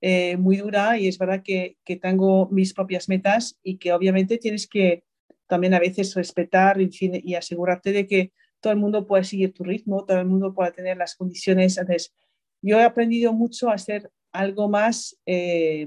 eh, 0.01 0.37
muy 0.37 0.57
dura 0.57 0.99
y 0.99 1.07
es 1.07 1.17
verdad 1.17 1.43
que, 1.45 1.77
que, 1.85 1.97
tengo 1.97 2.49
mis 2.51 2.75
propias 2.75 3.09
metas 3.09 3.57
y 3.63 3.79
que 3.79 3.93
obviamente 3.93 4.37
tienes 4.37 4.67
que 4.67 5.05
también 5.47 5.75
a 5.75 5.79
veces 5.79 6.15
respetar 6.17 6.79
y 6.81 7.35
asegurarte 7.35 7.93
de 7.93 8.07
que 8.09 8.33
todo 8.61 8.73
el 8.73 8.81
mundo 8.81 9.07
pueda 9.07 9.23
seguir 9.23 9.55
tu 9.55 9.63
ritmo, 9.63 10.05
todo 10.05 10.19
el 10.19 10.27
mundo 10.27 10.53
pueda 10.53 10.73
tener 10.73 10.97
las 10.97 11.15
condiciones. 11.15 11.79
Entonces, 11.79 12.13
yo 12.61 12.81
he 12.81 12.83
aprendido 12.83 13.33
mucho 13.33 13.71
a 13.71 13.75
hacer 13.75 14.11
algo 14.33 14.69
más, 14.69 15.19
eh, 15.27 15.87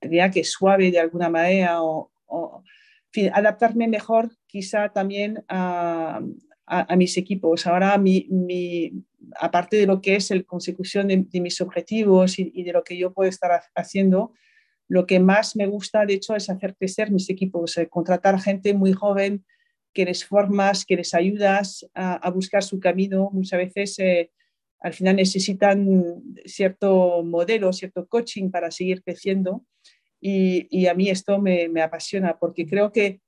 diría 0.00 0.30
que 0.30 0.44
suave 0.44 0.90
de 0.90 1.00
alguna 1.00 1.28
manera 1.28 1.82
o, 1.82 2.10
adaptarme 3.32 3.88
mejor 3.88 4.30
quizá 4.46 4.90
también 4.90 5.42
a, 5.48 6.20
mis 6.96 7.16
equipos. 7.16 7.66
Ahora, 7.66 7.96
mi, 7.96 8.26
aparte 9.40 9.76
de 9.76 9.86
lo 9.86 10.00
que 10.00 10.16
es 10.16 10.30
la 10.30 10.42
consecución 10.42 11.08
de, 11.08 11.40
mis 11.40 11.60
objetivos 11.60 12.38
y, 12.38 12.62
de 12.62 12.72
lo 12.72 12.82
que 12.82 12.98
yo 12.98 13.12
puedo 13.12 13.30
estar 13.30 13.62
haciendo, 13.74 14.32
lo 14.88 15.06
que 15.06 15.18
más 15.18 15.56
me 15.56 15.66
gusta, 15.66 16.04
de 16.04 16.14
hecho, 16.14 16.34
es 16.34 16.50
hacer 16.50 16.76
crecer 16.76 17.10
mis 17.10 17.30
equipos, 17.30 17.76
eh, 17.78 17.88
contratar 17.88 18.38
gente 18.40 18.74
muy 18.74 18.92
joven 18.92 19.44
que 19.92 20.04
les 20.04 20.24
formas, 20.24 20.84
que 20.84 20.96
les 20.96 21.14
ayudas 21.14 21.88
a, 21.94 22.30
buscar 22.30 22.62
su 22.62 22.78
camino. 22.78 23.30
Muchas 23.32 23.58
veces 23.58 23.98
eh, 23.98 24.30
al 24.86 24.94
final 24.94 25.16
necesitan 25.16 26.22
cierto 26.44 27.24
modelo, 27.24 27.72
cierto 27.72 28.06
coaching 28.06 28.52
para 28.52 28.70
seguir 28.70 29.02
creciendo. 29.02 29.64
Y, 30.20 30.86
a 30.86 30.94
mí 30.94 31.10
esto 31.10 31.40
me, 31.40 31.68
apasiona 31.82 32.38
porque 32.38 32.66
creo 32.66 32.92
que 32.92 33.20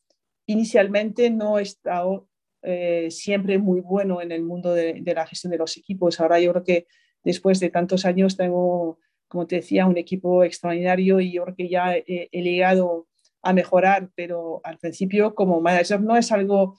inicialmente 0.47 1.31
no 1.31 1.59
he 1.59 1.63
estado 1.63 2.29
eh, 2.63 3.09
siempre 3.11 3.59
muy 3.59 3.81
bueno 3.81 4.23
en 4.23 4.31
el 4.31 4.45
mundo 4.45 4.73
de, 4.73 5.03
la 5.05 5.27
gestión 5.27 5.51
de 5.51 5.59
los 5.59 5.77
equipos. 5.77 6.21
Ahora 6.21 6.39
yo 6.39 6.53
creo 6.53 6.63
que 6.63 6.87
después 7.25 7.59
de 7.59 7.71
tantos 7.71 8.05
años 8.05 8.37
tengo, 8.37 9.01
como 9.27 9.49
te 9.49 9.57
decía, 9.57 9.87
un 9.87 9.99
equipo 9.99 10.45
extraordinario 10.45 11.19
y 11.19 11.33
yo 11.33 11.43
creo 11.43 11.57
que 11.57 11.69
ya 11.69 11.97
he, 11.97 12.29
llegado 12.31 13.09
a 13.43 13.53
mejorar, 13.53 14.11
pero 14.15 14.61
al 14.63 14.79
principio 14.79 15.35
como 15.35 15.61
manager 15.61 16.01
no 16.01 16.17
es 16.17 16.31
algo 16.31 16.79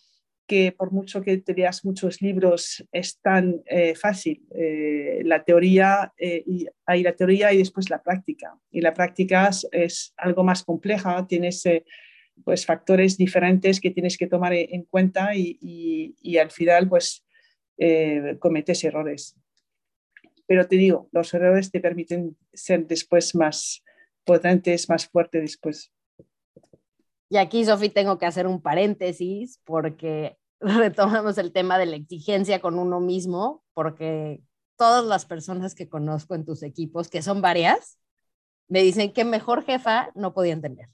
que 0.50 0.72
por 0.72 0.92
mucho 0.92 1.22
que 1.22 1.38
te 1.38 1.54
leas 1.54 1.86
muchos 1.86 2.22
libros 2.22 2.84
es 2.92 3.20
tan 3.22 3.62
eh, 3.68 3.94
fácil. 3.96 4.48
Eh, 4.56 5.22
la 5.24 5.44
teoría, 5.44 6.12
y, 6.18 6.66
hay 6.88 7.04
la 7.04 7.14
teoría 7.14 7.54
y 7.54 7.60
después 7.60 7.90
la 7.92 8.02
práctica. 8.02 8.58
Y 8.72 8.82
la 8.82 8.96
práctica 8.96 9.52
es, 9.72 10.14
algo 10.18 10.44
más 10.44 10.64
compleja, 10.64 11.28
tienes 11.28 11.64
pues 12.44 12.66
factores 12.66 13.18
diferentes 13.18 13.80
que 13.80 13.92
tienes 13.92 14.18
que 14.18 14.28
tomar 14.28 14.54
en 14.54 14.84
cuenta 14.84 15.36
y, 15.36 16.38
al 16.38 16.52
final 16.52 16.90
pues 16.90 17.26
eh, 17.78 18.38
cometes 18.40 18.84
errores. 18.84 19.36
Pero 20.48 20.68
te 20.68 20.78
digo, 20.78 21.10
los 21.12 21.34
errores 21.34 21.72
te 21.72 21.80
permiten 21.80 22.36
ser 22.54 22.88
después 22.88 23.36
más 23.36 23.84
potentes, 24.24 24.90
más 24.90 25.08
fuertes 25.08 25.42
después. 25.42 25.92
Y 27.30 27.38
aquí, 27.38 27.64
Sofi, 27.64 27.90
tengo 27.90 28.18
que 28.18 28.26
hacer 28.26 28.48
un 28.48 28.62
paréntesis 28.62 29.62
porque 29.64 30.38
retomamos 30.60 31.38
el 31.38 31.52
tema 31.52 31.78
de 31.78 31.86
la 31.86 31.96
exigencia 31.96 32.60
con 32.60 32.80
uno 32.80 33.00
mismo, 33.00 33.64
porque 33.74 34.42
todas 34.78 35.06
las 35.06 35.26
personas 35.26 35.76
que 35.76 35.88
conozco 35.88 36.36
en 36.36 36.46
tus 36.46 36.64
equipos, 36.64 37.10
que 37.10 37.22
son 37.22 37.42
varias, 37.42 38.00
me 38.68 38.82
dicen 38.82 39.14
que 39.14 39.26
mejor 39.26 39.64
jefa 39.64 40.10
no 40.16 40.34
podía 40.34 40.54
entender. 40.54 40.90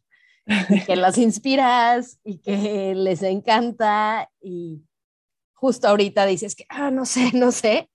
que 0.86 0.95
las 0.95 1.17
inspiras 1.17 2.19
y 2.24 2.38
que 2.39 2.93
les 2.95 3.24
encanta 3.24 4.30
y 4.41 4.84
justo 5.54 5.88
ahorita 5.88 6.26
dices 6.26 6.56
que, 6.56 6.65
ah, 6.69 6.91
no 6.91 7.06
sé, 7.06 7.32
no 7.34 7.52
sé, 7.52 7.89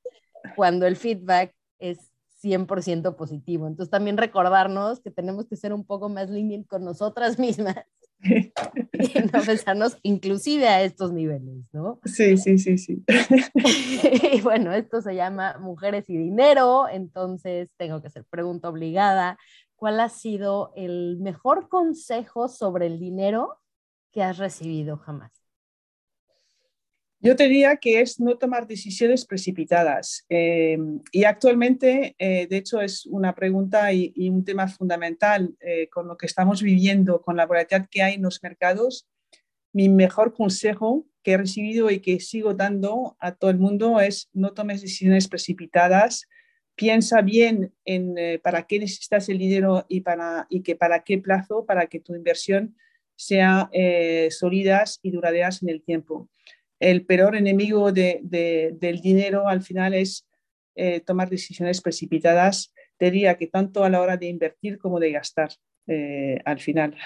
cuando 0.57 0.87
el 0.87 0.97
feedback 0.97 1.55
es 1.79 1.99
100% 2.43 3.17
positivo. 3.17 3.67
Entonces 3.67 3.91
también 3.91 4.17
recordarnos 4.17 5.01
que 5.01 5.11
tenemos 5.11 5.47
que 5.47 5.57
ser 5.57 5.73
un 5.73 5.85
poco 5.85 6.09
más 6.09 6.31
lenient 6.31 6.67
con 6.67 6.85
nosotras 6.85 7.39
mismas 7.39 7.77
y 8.23 8.53
no 9.33 9.43
pensarnos 9.43 9.97
inclusive 10.03 10.69
a 10.69 10.83
estos 10.83 11.13
niveles, 11.13 11.65
¿no? 11.73 12.01
Sí, 12.05 12.37
sí, 12.37 12.59
sí, 12.59 12.79
sí. 12.79 13.05
y 14.33 14.41
bueno, 14.43 14.73
esto 14.73 15.01
se 15.01 15.15
llama 15.15 15.57
Mujeres 15.59 16.09
y 16.09 16.17
Dinero, 16.17 16.89
entonces 16.89 17.71
tengo 17.77 18.01
que 18.01 18.09
hacer 18.09 18.25
pregunta 18.29 18.69
obligada. 18.69 19.39
¿Cuál 19.75 20.01
ha 20.01 20.11
sido 20.11 20.73
el 20.77 21.17
mejor 21.21 21.69
consejo 21.69 22.49
sobre 22.49 22.87
el 22.87 22.99
dinero 22.99 23.59
que 24.13 24.23
has 24.23 24.37
recibido 24.37 24.99
jamás? 24.99 25.40
Yo 27.23 27.37
te 27.37 27.45
diría 27.45 27.77
que 27.77 28.01
es 28.01 28.19
no 28.19 28.39
tomar 28.39 28.67
decisiones 28.67 29.27
precipitadas. 29.27 30.25
Eh, 30.31 30.79
y 31.13 31.25
actualmente, 31.25 32.15
eh, 32.19 32.47
de 32.47 32.57
hecho, 32.57 32.81
es 32.81 33.05
una 33.05 33.35
pregunta 33.35 33.93
y, 33.93 34.31
un 34.31 34.43
tema 34.43 34.69
fundamental 34.69 35.55
eh, 35.61 35.89
con 35.91 36.09
lo 36.09 36.17
que 36.17 36.25
estamos 36.25 36.63
viviendo, 36.63 37.21
con 37.21 37.37
la 37.37 37.45
volatilidad 37.45 37.89
que 37.91 38.03
hay 38.03 38.15
en 38.15 38.23
los 38.23 38.43
mercados. 38.43 39.07
Mi 39.75 39.91
mejor 39.91 40.33
consejo 40.33 41.07
que 41.23 41.33
he 41.33 41.37
recibido 41.37 41.91
y 41.91 42.01
que 42.01 42.21
sigo 42.21 42.55
dando 42.55 43.17
a 43.21 43.35
todo 43.35 43.51
el 43.51 43.59
mundo 43.59 44.01
es 44.01 44.31
no 44.33 44.55
tomes 44.55 44.81
decisiones 44.81 45.29
precipitadas. 45.29 46.27
Piensa 46.75 47.21
bien 47.21 47.75
en 47.85 48.15
para 48.43 48.63
qué 48.63 48.79
necesitas 48.79 49.29
el 49.29 49.37
dinero 49.37 49.85
y, 49.89 50.01
para, 50.01 50.47
y 50.49 50.63
que 50.63 50.75
para 50.75 51.05
qué 51.05 51.19
plazo 51.19 51.67
para 51.67 51.87
que 51.89 52.01
tu 52.01 52.15
inversión 52.15 52.75
sea 53.17 53.69
sólidas 54.31 54.99
y 55.03 55.11
duraderas 55.11 55.63
en 55.63 55.69
el 55.69 55.83
tiempo 55.83 56.31
el 56.81 57.05
peor 57.05 57.37
enemigo 57.37 57.93
del 57.93 59.01
dinero 59.03 59.47
al 59.47 59.63
final 59.63 59.95
es 59.95 60.27
eh, 60.75 61.01
tomar 61.01 61.29
decisiones 61.29 61.81
precipitadas, 61.83 62.73
diría 62.99 63.37
que 63.37 63.47
tanto 63.47 63.85
a 63.85 63.91
la 63.91 64.01
hora 64.01 64.17
de 64.17 64.27
invertir 64.27 64.79
como 64.79 64.99
de 64.99 65.13
gastar 65.13 65.51
eh, 65.87 66.41
al 66.45 66.59
final. 66.59 66.97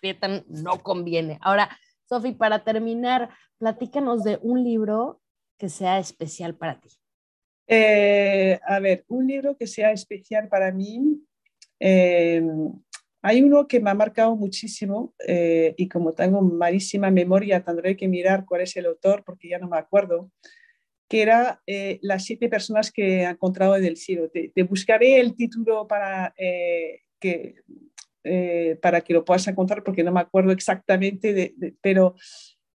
Sí, 0.00 0.16
no 0.48 0.82
conviene. 0.82 1.38
Ahora, 1.42 1.68
Sofi, 2.08 2.32
para 2.32 2.64
terminar, 2.64 3.30
platícanos 3.58 4.24
de 4.24 4.38
un 4.42 4.64
libro 4.64 5.20
que 5.58 5.68
sea 5.68 5.98
especial 5.98 6.56
para 6.56 6.80
ti. 6.80 6.88
Eh, 7.66 8.58
a 8.64 8.78
ver, 8.80 9.04
un 9.08 9.26
libro 9.26 9.56
que 9.56 9.66
sea 9.66 9.92
especial 9.92 10.48
para 10.48 10.72
mí. 10.72 11.20
Hay 13.22 13.42
uno 13.42 13.66
que 13.66 13.80
me 13.80 13.90
ha 13.90 13.94
marcado 13.94 14.36
muchísimo 14.36 15.14
eh, 15.26 15.74
y 15.76 15.88
como 15.88 16.12
tengo 16.12 16.40
malísima 16.40 17.10
memoria, 17.10 17.64
tendré 17.64 17.96
que 17.96 18.06
mirar 18.06 18.44
cuál 18.46 18.60
es 18.60 18.76
el 18.76 18.86
autor 18.86 19.24
porque 19.24 19.48
ya 19.48 19.58
no 19.58 19.68
me 19.68 19.78
acuerdo, 19.78 20.30
que 21.08 21.22
era 21.22 21.60
eh, 21.66 21.98
Las 22.02 22.24
siete 22.24 22.48
personas 22.48 22.92
que 22.92 23.26
ha 23.26 23.30
encontrado 23.30 23.76
en 23.76 23.84
el 23.84 23.96
cielo. 23.96 24.30
Te, 24.30 24.62
buscaré 24.62 25.18
el 25.20 25.34
título 25.34 25.88
para, 25.88 26.32
eh, 26.36 27.00
que, 27.18 27.56
para 28.80 29.00
que 29.00 29.14
lo 29.14 29.24
puedas 29.24 29.48
encontrar 29.48 29.82
porque 29.82 30.04
no 30.04 30.12
me 30.12 30.20
acuerdo 30.20 30.52
exactamente, 30.52 31.54
pero 31.80 32.14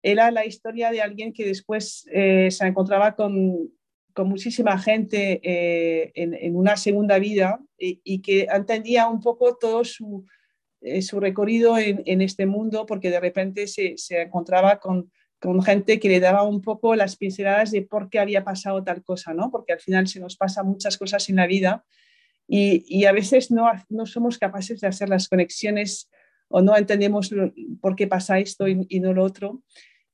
era 0.01 0.31
la 0.31 0.45
historia 0.45 0.91
de 0.91 1.01
alguien 1.01 1.33
que 1.33 1.45
después 1.45 2.05
se 2.09 2.65
encontraba 2.65 3.15
con, 3.15 3.69
con 4.13 4.29
muchísima 4.29 4.77
gente 4.77 5.41
en, 5.43 6.33
en, 6.33 6.55
una 6.55 6.77
segunda 6.77 7.19
vida 7.19 7.59
y, 7.77 8.21
que 8.21 8.47
entendía 8.51 9.07
un 9.07 9.19
poco 9.19 9.57
todo 9.57 9.83
su, 9.83 10.25
eh, 10.81 11.03
su 11.03 11.19
recorrido 11.19 11.77
en, 11.77 12.21
este 12.21 12.47
mundo 12.47 12.87
porque 12.87 13.11
de 13.11 13.19
repente 13.19 13.67
se, 13.67 13.95
encontraba 14.09 14.79
con, 14.79 15.11
gente 15.63 15.99
que 15.99 16.09
le 16.09 16.19
daba 16.19 16.43
un 16.43 16.61
poco 16.61 16.95
las 16.95 17.17
pinceladas 17.17 17.71
de 17.71 17.83
por 17.83 18.09
qué 18.09 18.19
había 18.19 18.43
pasado 18.43 18.83
tal 18.83 19.03
cosa, 19.03 19.33
¿no? 19.33 19.51
Porque 19.51 19.73
al 19.73 19.79
final 19.79 20.07
se 20.07 20.19
nos 20.19 20.37
pasa 20.37 20.63
muchas 20.63 20.97
cosas 20.97 21.29
en 21.29 21.35
la 21.35 21.47
vida 21.47 21.83
y, 22.47 22.83
y 22.87 23.05
a 23.05 23.11
veces 23.11 23.51
no, 23.51 23.71
no 23.89 24.05
somos 24.05 24.37
capaces 24.37 24.81
de 24.81 24.87
hacer 24.87 25.09
las 25.09 25.27
conexiones 25.27 26.09
o 26.47 26.61
no 26.61 26.75
entendemos 26.75 27.31
por 27.79 27.95
qué 27.95 28.07
pasa 28.07 28.39
esto 28.39 28.67
y, 28.67 28.85
y 28.89 28.99
no 28.99 29.13
lo 29.13 29.23
otro. 29.23 29.63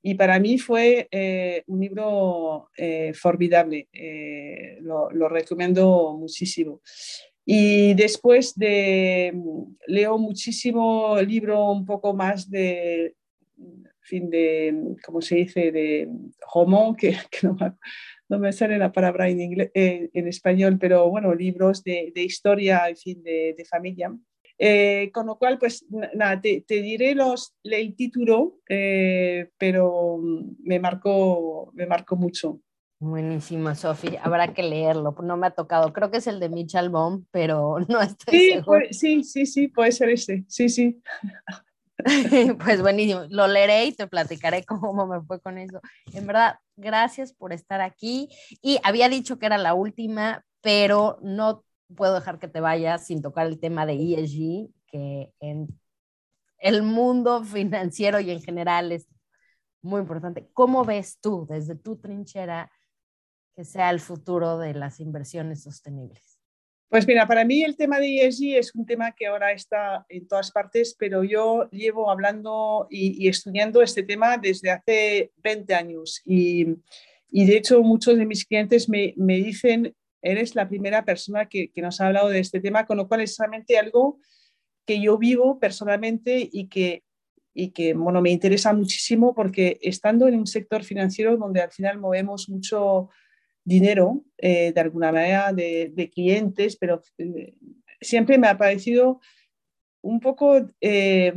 Y 0.02 0.16
para 0.16 0.40
mí 0.40 0.58
fue 0.58 1.08
eh, 1.12 1.64
un 1.68 1.80
libro 1.80 2.70
eh, 2.78 3.14
formidable, 3.14 3.88
lo, 4.82 5.12
lo, 5.12 5.28
recomiendo 5.28 6.16
muchísimo. 6.18 6.82
Y 7.46 7.94
después 7.94 8.56
de, 8.56 9.34
leo 9.88 10.18
muchísimo 10.18 11.20
libro 11.22 11.72
un 11.72 11.86
poco 11.86 12.14
más 12.14 12.50
de, 12.50 13.16
fin 14.08 14.30
de, 14.30 14.96
¿cómo 15.06 15.22
se 15.22 15.36
dice?, 15.36 15.72
de 15.72 16.10
homo, 16.54 16.96
que, 16.96 17.12
que 17.32 17.48
no, 17.48 17.54
me, 17.54 17.74
no, 18.30 18.40
me, 18.40 18.52
sale 18.52 18.78
la 18.78 18.92
palabra 18.92 19.30
en, 19.30 19.42
inglés, 19.42 19.72
eh, 19.74 20.10
en 20.14 20.28
español, 20.28 20.78
pero 20.80 21.10
bueno, 21.10 21.34
libros 21.36 21.84
de, 21.84 22.12
de 22.16 22.24
historia, 22.24 22.90
en 22.90 22.98
fin, 22.98 23.24
de, 23.24 23.54
de 23.58 23.66
familia. 23.66 24.16
Eh, 24.60 25.12
con 25.14 25.28
lo 25.28 25.38
cual, 25.38 25.60
pues 25.60 25.86
nada, 25.90 26.42
te, 26.42 26.62
te 26.62 26.82
diré 26.82 27.14
los, 27.14 27.56
el 27.64 27.96
título, 27.96 28.60
eh, 28.68 29.52
pero 29.58 30.18
me 30.64 30.80
marcó, 30.80 31.72
me 31.74 31.86
marcó 31.86 32.16
mucho. 32.16 32.60
Buenísimo, 33.00 33.76
Sofi. 33.76 34.18
Habrá 34.22 34.54
que 34.54 34.64
leerlo. 34.64 35.16
No 35.22 35.38
me 35.38 35.48
ha 35.48 35.52
tocado. 35.52 35.94
Creo 35.94 36.10
que 36.10 36.18
es 36.18 36.28
el 36.28 36.40
de 36.40 36.50
Mitchell 36.50 36.90
Baum, 36.90 37.26
pero 37.32 37.78
no 37.88 38.02
estoy 38.02 38.40
sí, 38.40 38.62
sí, 38.92 39.24
sí, 39.24 39.46
sí, 39.46 39.68
puede 39.68 39.92
ser 39.92 40.10
ese. 40.10 40.44
Sí, 40.48 40.70
sí. 40.70 41.02
pues 42.64 42.82
buenísimo. 42.82 43.26
Lo 43.30 43.48
leeré 43.48 43.86
y 43.86 43.92
te 43.94 44.08
platicaré 44.08 44.64
cómo 44.66 45.06
me 45.06 45.22
fue 45.22 45.40
con 45.40 45.60
eso. 45.60 45.80
En 46.14 46.26
verdad, 46.26 46.56
gracias 46.76 47.34
por 47.34 47.54
estar 47.54 47.82
aquí. 47.82 48.30
Y 48.62 48.80
había 48.84 49.10
dicho 49.10 49.38
que 49.38 49.46
era 49.46 49.60
la 49.60 49.76
última, 49.76 50.44
pero 50.62 51.20
no 51.22 51.64
puedo 51.96 52.16
dejar 52.16 52.40
que 52.40 52.48
te 52.48 52.60
vayas 52.60 53.06
sin 53.06 53.22
tocar 53.22 53.48
el 53.48 53.60
tema 53.60 53.86
de 53.86 53.94
ESG, 53.94 54.70
que 54.88 55.34
en 55.40 55.68
el 56.60 56.84
mundo 56.84 57.44
financiero 57.44 58.20
y 58.20 58.32
en 58.32 58.42
general 58.42 58.92
es 58.92 59.08
muy 59.82 60.02
importante. 60.02 60.50
¿Cómo 60.54 60.84
ves 60.84 61.20
tú 61.20 61.46
desde 61.50 61.76
tu 61.76 61.98
trinchera 61.98 62.72
que 63.56 63.64
sea 63.64 63.90
el 63.90 64.00
futuro 64.00 64.58
de 64.58 64.74
las 64.74 65.00
inversiones 65.00 65.64
sostenibles? 65.64 66.38
Pues 66.90 67.06
mira, 67.06 67.28
para 67.28 67.44
mí 67.44 67.64
el 67.64 67.76
tema 67.76 68.00
de 68.00 68.26
ESG 68.26 68.58
es 68.58 68.74
un 68.74 68.86
tema 68.86 69.12
que 69.12 69.28
ahora 69.28 69.52
está 69.52 70.06
en 70.08 70.26
todas 70.26 70.52
partes, 70.52 70.96
pero 70.98 71.22
yo 71.24 71.70
llevo 71.70 72.10
hablando 72.10 72.88
y, 72.90 73.28
estudiando 73.28 73.82
este 73.82 74.04
tema 74.04 74.38
desde 74.38 74.72
hace 74.72 75.34
20 75.38 75.76
años 75.76 76.22
y, 76.24 76.78
y 77.30 77.46
de 77.46 77.58
hecho 77.58 77.82
muchos 77.82 78.18
de 78.18 78.26
mis 78.26 78.46
clientes 78.46 78.88
me, 78.88 79.14
me, 79.18 79.36
dicen, 79.36 79.97
eres 80.22 80.56
la 80.56 80.68
primera 80.68 81.06
persona 81.06 81.48
que, 81.48 81.72
nos 81.78 82.02
ha 82.02 82.08
hablado 82.08 82.30
de 82.30 82.40
este 82.40 82.60
tema, 82.60 82.86
con 82.86 82.98
lo 82.98 83.08
cual 83.08 83.22
es 83.22 83.38
realmente 83.38 83.78
algo 83.78 84.20
que 84.86 85.02
yo 85.02 85.18
vivo 85.18 85.60
personalmente 85.60 86.50
y 86.52 86.68
que 86.68 87.04
y 87.60 87.72
que 87.72 87.96
bueno, 87.96 88.22
me 88.22 88.30
interesa 88.30 88.72
muchísimo 88.72 89.34
porque 89.34 89.80
estando 89.82 90.28
en 90.28 90.36
un 90.36 90.46
sector 90.46 90.84
financiero 90.84 91.38
donde 91.38 91.60
al 91.60 91.72
final 91.72 91.98
movemos 91.98 92.50
mucho 92.50 93.10
dinero 93.64 94.24
eh, 94.38 94.72
de 94.74 94.80
alguna 94.80 95.12
manera 95.12 95.52
de, 95.52 96.12
clientes, 96.14 96.78
pero 96.78 97.02
eh, 97.18 97.56
siempre 98.00 98.38
me 98.38 98.48
ha 98.48 98.60
parecido 98.60 99.20
un 100.02 100.20
poco 100.20 100.66
eh, 100.80 101.34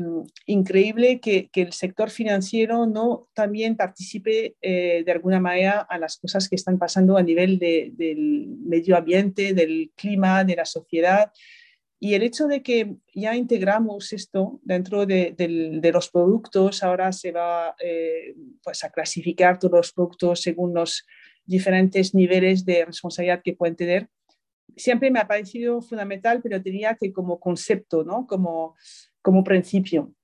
increíble 0.46 1.20
que, 1.20 1.50
el 1.54 1.72
sector 1.72 2.10
financiero 2.10 2.86
no 2.86 3.28
también 3.34 3.76
participe 3.76 4.56
de 4.62 5.12
alguna 5.12 5.40
manera 5.40 5.80
a 5.80 5.98
las 5.98 6.18
cosas 6.18 6.48
que 6.48 6.56
están 6.56 6.78
pasando 6.78 7.16
a 7.16 7.22
nivel 7.22 7.58
del 7.58 8.56
medio 8.64 8.96
ambiente, 8.96 9.54
del 9.54 9.92
clima, 9.96 10.44
de 10.44 10.56
la 10.56 10.64
sociedad. 10.64 11.32
Y 11.98 12.14
el 12.14 12.22
hecho 12.22 12.46
de 12.46 12.62
que 12.62 12.96
ya 13.14 13.36
integramos 13.36 14.12
esto 14.12 14.60
dentro 14.62 15.04
de, 15.04 15.34
los 15.92 16.10
productos, 16.10 16.82
ahora 16.82 17.12
se 17.12 17.32
va 17.32 17.74
pues 18.62 18.84
a 18.84 18.90
clasificar 18.90 19.58
todos 19.58 19.72
los 19.72 19.92
productos 19.92 20.40
según 20.42 20.74
los 20.74 21.04
diferentes 21.44 22.14
niveles 22.14 22.64
de 22.64 22.84
responsabilidad 22.84 23.42
que 23.42 23.54
pueden 23.54 23.76
tener. 23.76 24.08
Siempre 24.76 25.10
me 25.10 25.20
ha 25.20 25.28
parecido 25.28 25.80
fundamental, 25.82 26.40
pero 26.42 26.62
tenía 26.62 26.96
que 26.96 27.12
como 27.12 27.38
concepto, 27.38 28.04
¿no? 28.04 28.26
como, 28.26 28.76
como 29.22 29.44
principio. 29.44 30.14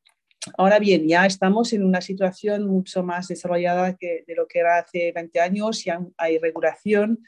Ahora 0.56 0.78
bien, 0.78 1.08
ya 1.08 1.26
estamos 1.26 1.72
en 1.72 1.84
una 1.84 2.00
situación 2.00 2.66
mucho 2.66 3.02
más 3.02 3.28
desarrollada 3.28 3.96
que 3.96 4.24
de 4.26 4.34
lo 4.34 4.46
que 4.46 4.60
era 4.60 4.78
hace 4.78 5.12
20 5.12 5.40
años, 5.40 5.84
ya 5.84 6.00
hay 6.16 6.38
regulación 6.38 7.20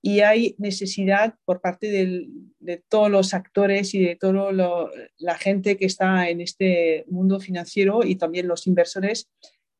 y 0.00 0.20
hay 0.20 0.56
necesidad 0.58 1.34
por 1.44 1.60
parte 1.60 1.86
de 1.88 2.82
todos 2.88 3.10
los 3.10 3.34
actores 3.34 3.94
y 3.94 4.02
de 4.02 4.16
toda 4.16 4.90
la 5.18 5.34
gente 5.36 5.76
que 5.76 5.84
está 5.84 6.28
en 6.28 6.40
este 6.40 7.04
mundo 7.08 7.38
financiero 7.38 8.02
y 8.04 8.16
también 8.16 8.48
los 8.48 8.66
inversores 8.66 9.30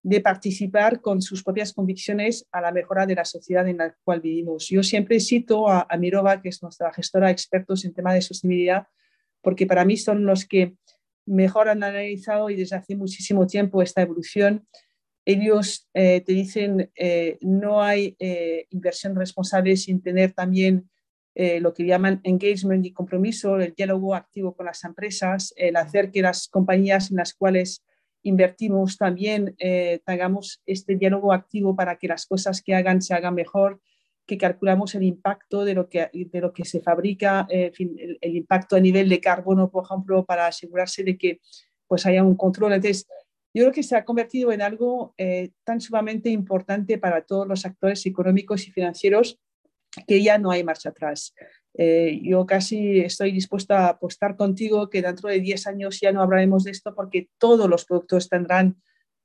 de 0.03 0.21
participar 0.21 1.01
con 1.01 1.23
sus 1.23 1.45
propias 1.45 1.73
convicciones 1.73 2.47
a 2.51 2.61
la 2.61 2.73
mejora 2.73 3.07
de 3.07 3.15
la 3.15 3.25
sociedad 3.25 3.67
en 3.69 3.79
la 3.79 3.95
cual 4.03 4.21
vivimos. 4.21 4.69
Yo 4.69 4.83
siempre 4.83 5.21
cito 5.21 5.69
a, 5.69 5.87
a 5.89 5.97
Mirova, 5.97 6.43
que 6.43 6.49
es 6.49 6.63
nuestra 6.63 6.93
gestora 6.93 7.31
expertos 7.31 7.85
en 7.85 7.95
tema 7.95 8.13
de 8.13 8.23
sostenibilidad, 8.23 8.87
porque 9.43 9.67
para 9.67 9.85
mí 9.85 9.97
son 9.97 10.25
los 10.25 10.45
que 10.45 10.77
mejor 11.27 11.69
han 11.69 11.83
analizado 11.83 12.51
y 12.51 12.57
desde 12.57 12.77
hace 12.77 12.97
muchísimo 12.97 13.47
tiempo 13.47 13.83
esta 13.83 14.03
evolución. 14.03 14.67
Ellos 15.25 15.89
eh, 15.95 16.21
te 16.21 16.33
dicen 16.33 16.91
eh, 16.97 17.39
no 17.41 17.83
hay 17.83 18.17
eh, 18.19 18.67
inversión 18.71 19.15
responsable 19.15 19.77
sin 19.77 20.03
tener 20.03 20.33
también 20.33 20.89
lo 21.35 21.73
que 21.73 21.87
llaman 21.87 22.21
engagement 22.25 22.85
y 22.85 22.93
compromiso, 22.93 23.57
el 23.57 23.73
diálogo 23.73 24.15
activo 24.15 24.55
con 24.55 24.67
las 24.67 24.85
empresas, 24.85 25.55
el 25.57 25.77
hacer 25.77 26.11
que 26.11 26.21
las 26.21 26.47
compañías 26.47 27.11
en 27.11 27.17
las 27.17 27.33
cuales 27.33 27.83
invertimos 28.23 28.97
también 28.97 29.55
eh, 29.59 30.01
tengamos 30.07 30.63
este 30.67 30.97
diálogo 30.97 31.33
activo 31.33 31.75
para 31.75 31.97
que 31.97 32.09
las 32.09 32.27
cosas 32.27 32.63
que 32.63 32.75
hagan 32.75 33.03
se 33.03 33.15
hagan 33.15 33.35
mejor, 33.35 33.81
que 34.27 34.39
calculamos 34.39 34.95
el 34.95 35.03
impacto 35.03 35.65
de 35.65 35.75
lo 35.75 35.89
que, 35.89 36.09
de 36.13 36.41
lo 36.41 36.53
que 36.53 36.65
se 36.65 36.81
fabrica, 36.81 37.47
eh, 37.51 37.73
el, 37.79 38.37
impacto 38.37 38.77
a 38.77 38.81
nivel 38.81 39.09
de 39.09 39.21
carbono, 39.21 39.71
por 39.71 39.85
ejemplo, 39.85 40.25
para 40.25 40.47
asegurarse 40.47 41.03
de 41.03 41.19
que 41.19 41.41
pues, 41.89 42.07
haya 42.07 42.23
un 42.23 42.37
control. 42.37 42.73
Entonces, 42.73 43.07
yo 43.55 43.65
creo 43.65 43.73
que 43.73 43.83
se 43.83 43.97
ha 43.97 44.05
convertido 44.05 44.53
en 44.53 44.63
algo 44.63 45.15
eh, 45.19 45.51
tan 45.65 45.81
sumamente 45.81 46.31
importante 46.31 46.99
para 46.99 47.23
todos 47.23 47.47
los 47.47 47.67
actores 47.67 48.07
económicos 48.07 48.67
y 48.67 48.71
financieros 48.71 49.39
que 50.07 50.23
ya 50.23 50.39
no 50.39 50.51
hay 50.51 50.65
marcha 50.65 50.89
atrás. 50.89 51.35
Eh, 51.75 52.21
yo 52.23 52.45
casi 52.45 53.01
estoy 53.01 53.33
dispuesta 53.33 53.87
a 53.87 53.91
apostar 53.91 54.37
contigo 54.37 54.91
que 54.91 55.01
dentro 55.01 55.31
de 55.31 55.41
10 55.41 55.67
años 55.69 56.01
ya 56.01 56.13
no 56.13 56.21
hablaremos 56.21 56.65
de 56.65 56.71
esto 56.71 56.95
porque 56.95 57.29
todos 57.39 57.69
los 57.69 57.87
productos 57.87 58.29
tendrán 58.29 58.77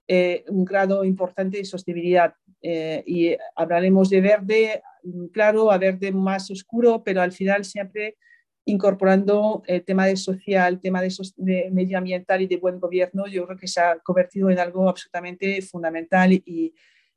eh, 0.07 0.45
un 0.47 0.63
grado 0.63 1.03
importante 1.03 1.57
de 1.57 1.65
sostenibilidad 1.65 2.33
eh, 2.61 3.03
y 3.05 3.35
hablaremos 3.55 4.09
de 4.09 4.21
verde 4.21 4.81
claro 5.33 5.71
a 5.71 5.77
verde 5.77 6.11
más 6.11 6.49
oscuro, 6.49 7.03
pero 7.03 7.21
al 7.21 7.33
final 7.33 7.65
siempre 7.65 8.15
incorporando 8.65 9.63
el 9.67 9.83
tema 9.83 10.05
de 10.05 10.17
social, 10.17 10.81
tema 10.81 11.01
de, 11.01 11.13
de, 11.37 11.69
medioambiental 11.71 12.41
y 12.41 12.47
de 12.47 12.57
buen 12.57 12.79
gobierno, 12.79 13.25
yo 13.27 13.45
creo 13.45 13.57
que 13.57 13.67
se 13.67 13.79
ha 13.79 13.99
convertido 13.99 14.49
en 14.49 14.59
algo 14.59 14.89
absolutamente 14.89 15.61
fundamental 15.61 16.33
y, 16.33 16.73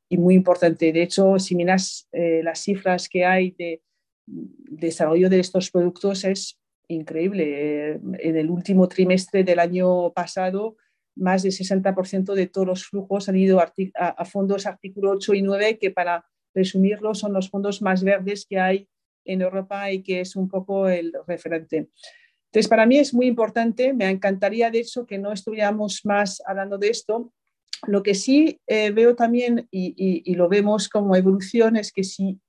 y 0.07 0.17
muy 0.17 0.35
importante. 0.35 0.93
De 0.93 1.03
hecho, 1.03 1.37
si 1.39 1.55
miras 1.55 2.07
las 2.11 2.59
cifras 2.59 3.09
que 3.09 3.25
hay 3.25 3.51
de 3.51 3.81
desarrollo 4.25 5.29
de 5.29 5.39
estos 5.39 5.71
productos 5.71 6.23
es 6.23 6.59
increíble. 6.87 7.99
En 8.19 8.37
el 8.37 8.49
último 8.49 8.87
trimestre 8.87 9.43
del 9.43 9.59
año 9.59 10.11
pasado, 10.11 10.77
más 11.15 11.43
del 11.43 11.51
60% 11.51 12.33
de 12.33 12.47
todos 12.47 12.67
los 12.67 12.85
flujos 12.85 13.29
han 13.29 13.37
ido 13.37 13.59
a, 13.59 14.25
fondos 14.25 14.65
artículo 14.65 15.11
8 15.11 15.33
y 15.33 15.41
9, 15.41 15.77
que 15.79 15.91
para 15.91 16.25
resumirlo 16.53 17.13
son 17.13 17.33
los 17.33 17.49
fondos 17.49 17.81
más 17.81 18.03
verdes 18.03 18.45
que 18.45 18.59
hay 18.59 18.87
en 19.25 19.41
Europa 19.41 19.91
y 19.91 20.01
que 20.01 20.21
es 20.21 20.35
un 20.35 20.49
poco 20.49 20.87
el 20.89 21.13
referente. 21.27 21.89
Entonces, 22.47 22.67
para 22.67 22.85
mí 22.85 22.97
es 22.97 23.13
muy 23.13 23.27
importante, 23.27 23.93
me 23.93 24.09
encantaría 24.09 24.69
de 24.69 24.79
hecho 24.79 25.05
que 25.05 25.17
no 25.17 25.31
estuviéramos 25.31 26.01
más 26.05 26.41
hablando 26.45 26.77
de 26.77 26.89
esto. 26.89 27.31
Lo 27.87 28.03
que 28.03 28.13
sí 28.13 28.59
eh, 28.67 28.91
veo 28.91 29.15
también 29.15 29.67
y, 29.71 30.21
y, 30.25 30.35
lo 30.35 30.49
vemos 30.49 30.89
como 30.89 31.15
evolución 31.15 31.77
es 31.77 31.91
que 31.91 32.03
si 32.03 32.39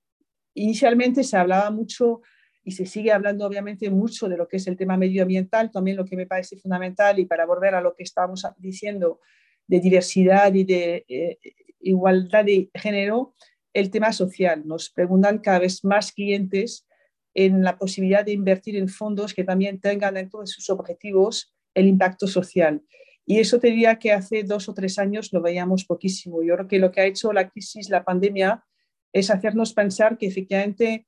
Inicialmente 0.54 1.24
se 1.24 1.36
hablaba 1.36 1.70
mucho 1.70 2.22
y 2.64 2.72
se 2.72 2.86
sigue 2.86 3.10
hablando 3.10 3.46
obviamente 3.46 3.90
mucho 3.90 4.28
de 4.28 4.36
lo 4.36 4.46
que 4.46 4.58
es 4.58 4.66
el 4.66 4.76
tema 4.76 4.96
medioambiental, 4.96 5.70
también 5.70 5.96
lo 5.96 6.04
que 6.04 6.16
me 6.16 6.26
parece 6.26 6.56
fundamental 6.56 7.18
y 7.18 7.24
para 7.24 7.46
volver 7.46 7.74
a 7.74 7.80
lo 7.80 7.94
que 7.94 8.04
estábamos 8.04 8.46
diciendo 8.58 9.20
de 9.66 9.80
diversidad 9.80 10.52
y 10.54 10.64
de 10.64 11.04
eh, 11.08 11.38
igualdad 11.80 12.44
de 12.44 12.70
género, 12.74 13.34
el 13.72 13.90
tema 13.90 14.12
social. 14.12 14.62
Nos 14.66 14.90
preguntan 14.90 15.38
cada 15.38 15.60
vez 15.60 15.84
más 15.84 16.12
clientes 16.12 16.86
en 17.34 17.62
la 17.62 17.78
posibilidad 17.78 18.24
de 18.24 18.32
invertir 18.32 18.76
en 18.76 18.88
fondos 18.88 19.34
que 19.34 19.44
también 19.44 19.80
tengan 19.80 20.14
dentro 20.14 20.40
de 20.40 20.46
sus 20.46 20.68
objetivos 20.70 21.54
el 21.74 21.86
impacto 21.86 22.26
social. 22.26 22.82
Y 23.24 23.38
eso 23.38 23.58
te 23.58 23.68
diría 23.68 23.98
que 23.98 24.12
hace 24.12 24.42
dos 24.42 24.68
o 24.68 24.74
tres 24.74 24.98
años 24.98 25.32
lo 25.32 25.40
veíamos 25.40 25.84
poquísimo. 25.84 26.42
Yo 26.42 26.54
creo 26.54 26.68
que 26.68 26.78
lo 26.78 26.90
que 26.90 27.00
ha 27.00 27.06
hecho 27.06 27.32
la 27.32 27.48
crisis, 27.48 27.88
la 27.88 28.04
pandemia, 28.04 28.64
es 29.12 29.30
hacernos 29.30 29.74
pensar 29.74 30.18
que 30.18 30.26
efectivamente 30.26 31.06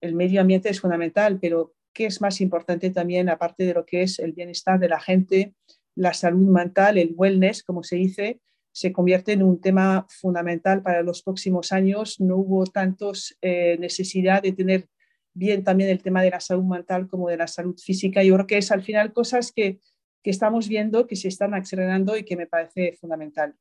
el 0.00 0.14
medio 0.14 0.40
ambiente 0.40 0.68
es 0.68 0.80
fundamental, 0.80 1.38
pero 1.40 1.74
¿qué 1.92 2.06
es 2.06 2.20
más 2.20 2.40
importante 2.40 2.90
también, 2.90 3.28
aparte 3.28 3.64
de 3.64 3.74
lo 3.74 3.86
que 3.86 4.02
es 4.02 4.18
el 4.18 4.32
bienestar 4.32 4.80
de 4.80 4.88
la 4.88 5.00
gente, 5.00 5.54
la 5.94 6.14
salud 6.14 6.48
mental, 6.48 6.98
el 6.98 7.14
wellness, 7.16 7.62
como 7.62 7.82
se 7.82 7.96
dice, 7.96 8.40
se 8.72 8.92
convierte 8.92 9.32
en 9.32 9.42
un 9.42 9.60
tema 9.60 10.06
fundamental 10.08 10.82
para 10.82 11.02
los 11.02 11.22
próximos 11.22 11.72
años. 11.72 12.20
No 12.20 12.38
hubo 12.38 12.64
tantos 12.64 13.36
eh, 13.42 13.76
necesidad 13.78 14.42
de 14.42 14.52
tener 14.52 14.88
bien 15.34 15.62
también 15.62 15.90
el 15.90 16.02
tema 16.02 16.22
de 16.22 16.30
la 16.30 16.40
salud 16.40 16.64
mental 16.64 17.06
como 17.06 17.28
de 17.28 17.36
la 17.36 17.46
salud 17.46 17.78
física. 17.78 18.22
Yo 18.22 18.34
creo 18.34 18.46
que 18.46 18.58
es 18.58 18.72
al 18.72 18.82
final 18.82 19.12
cosas 19.12 19.52
que, 19.52 19.78
que 20.22 20.30
estamos 20.30 20.68
viendo, 20.68 21.06
que 21.06 21.16
se 21.16 21.28
están 21.28 21.52
acelerando 21.52 22.16
y 22.16 22.24
que 22.24 22.36
me 22.36 22.46
parece 22.46 22.96
fundamental 22.98 23.54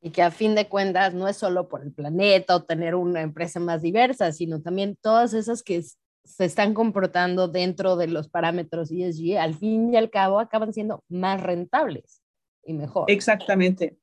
y 0.00 0.10
que 0.10 0.22
a 0.22 0.30
fin 0.30 0.54
de 0.54 0.68
cuentas 0.68 1.14
no 1.14 1.28
es 1.28 1.36
solo 1.36 1.68
por 1.68 1.82
el 1.82 1.92
planeta 1.92 2.56
o 2.56 2.64
tener 2.64 2.94
una 2.94 3.20
empresa 3.20 3.60
más 3.60 3.82
diversa, 3.82 4.32
sino 4.32 4.62
también 4.62 4.96
todas 5.00 5.34
esas 5.34 5.62
que 5.62 5.82
se 5.82 6.44
están 6.44 6.74
comportando 6.74 7.48
dentro 7.48 7.96
de 7.96 8.08
los 8.08 8.28
parámetros 8.28 8.90
ESG, 8.90 9.38
al 9.38 9.54
fin 9.54 9.92
y 9.92 9.96
al 9.96 10.10
cabo 10.10 10.38
acaban 10.38 10.72
siendo 10.72 11.04
más 11.08 11.42
rentables 11.42 12.22
y 12.64 12.74
mejor. 12.74 13.10
Exactamente. 13.10 13.98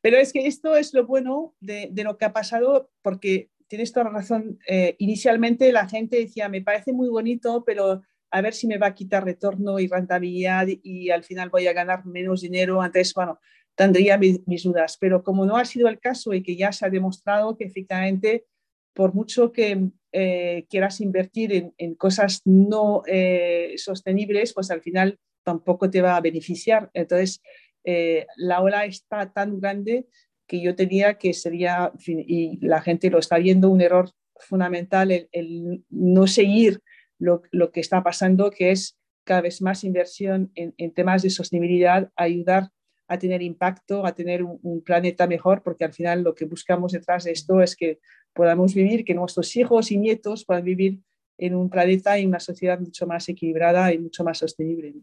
Pero 0.00 0.16
es 0.16 0.32
que 0.32 0.46
esto 0.46 0.76
es 0.76 0.94
lo 0.94 1.06
bueno 1.06 1.54
de, 1.60 1.88
de 1.90 2.04
lo 2.04 2.16
que 2.16 2.24
ha 2.24 2.32
pasado, 2.32 2.90
porque 3.02 3.50
tienes 3.70 3.92
toda 3.92 4.04
la 4.04 4.10
razón. 4.10 4.58
Eh, 4.66 4.96
inicialmente 4.98 5.72
la 5.72 5.88
gente 5.88 6.18
decía, 6.18 6.48
me 6.48 6.60
parece 6.60 6.92
muy 6.92 7.08
bonito, 7.08 7.62
pero 7.64 8.02
a 8.30 8.40
ver 8.42 8.52
si 8.52 8.66
me 8.66 8.78
va 8.78 8.88
a 8.88 8.94
quitar 8.94 9.24
retorno 9.24 9.78
y 9.78 9.86
rentabilidad 9.86 10.66
y, 10.66 11.10
al 11.10 11.24
final 11.24 11.50
voy 11.50 11.66
a 11.66 11.72
ganar 11.72 12.04
menos 12.04 12.40
dinero. 12.42 12.82
Antes, 12.82 13.14
bueno, 13.14 13.40
tendría 13.80 14.18
mis, 14.18 14.62
dudas. 14.62 14.98
Pero 15.00 15.22
como 15.24 15.46
no 15.46 15.56
ha 15.56 15.64
sido 15.64 15.88
el 15.88 15.98
caso 15.98 16.34
y 16.34 16.42
que 16.42 16.54
ya 16.54 16.70
se 16.70 16.84
ha 16.84 16.90
demostrado 16.90 17.56
que 17.56 17.64
efectivamente, 17.64 18.44
por 18.92 19.14
mucho 19.14 19.52
que 19.52 19.88
eh, 20.12 20.66
quieras 20.68 21.00
invertir 21.00 21.72
en, 21.78 21.94
cosas 21.94 22.42
no 22.44 23.02
eh, 23.06 23.72
sostenibles, 23.78 24.52
pues 24.52 24.70
al 24.70 24.82
final 24.82 25.18
tampoco 25.44 25.88
te 25.88 26.02
va 26.02 26.16
a 26.16 26.20
beneficiar. 26.20 26.90
Entonces, 26.92 27.40
eh, 27.84 28.26
la 28.36 28.60
ola 28.60 28.84
está 28.84 29.32
tan 29.32 29.58
grande 29.60 30.06
que 30.46 30.60
yo 30.60 30.74
tenía 30.74 31.14
que 31.14 31.32
sería, 31.32 31.90
y 32.06 32.58
la 32.60 32.82
gente 32.82 33.08
lo 33.08 33.18
está 33.18 33.38
viendo, 33.38 33.70
un 33.70 33.80
error 33.80 34.10
fundamental 34.40 35.10
el, 35.10 35.84
no 35.88 36.26
seguir 36.26 36.80
lo, 37.18 37.44
lo, 37.50 37.72
que 37.72 37.80
está 37.80 38.02
pasando, 38.02 38.50
que 38.50 38.72
es 38.72 38.98
cada 39.24 39.40
vez 39.40 39.62
más 39.62 39.84
inversión 39.84 40.52
en, 40.54 40.74
en 40.76 40.92
temas 40.92 41.22
de 41.22 41.30
sostenibilidad, 41.30 42.10
ayudar 42.14 42.68
a 43.10 43.18
tener 43.18 43.42
impacto, 43.42 44.06
a 44.06 44.14
tener 44.14 44.44
un, 44.44 44.82
planeta 44.82 45.26
mejor, 45.26 45.62
porque 45.64 45.84
al 45.84 45.92
final 45.92 46.22
lo 46.22 46.32
que 46.32 46.44
buscamos 46.44 46.92
detrás 46.92 47.24
de 47.24 47.32
esto 47.32 47.60
es 47.60 47.74
que 47.74 47.98
podamos 48.32 48.72
vivir, 48.72 49.04
que 49.04 49.14
nuestros 49.14 49.56
hijos 49.56 49.90
y 49.90 49.98
nietos 49.98 50.44
puedan 50.44 50.62
vivir 50.62 51.00
en 51.36 51.56
un 51.56 51.68
planeta 51.68 52.16
y 52.20 52.24
una 52.24 52.38
sociedad 52.38 52.78
mucho 52.78 53.08
más 53.08 53.28
equilibrada 53.28 53.92
y 53.92 53.98
mucho 53.98 54.22
más 54.22 54.38
sostenible. 54.38 54.94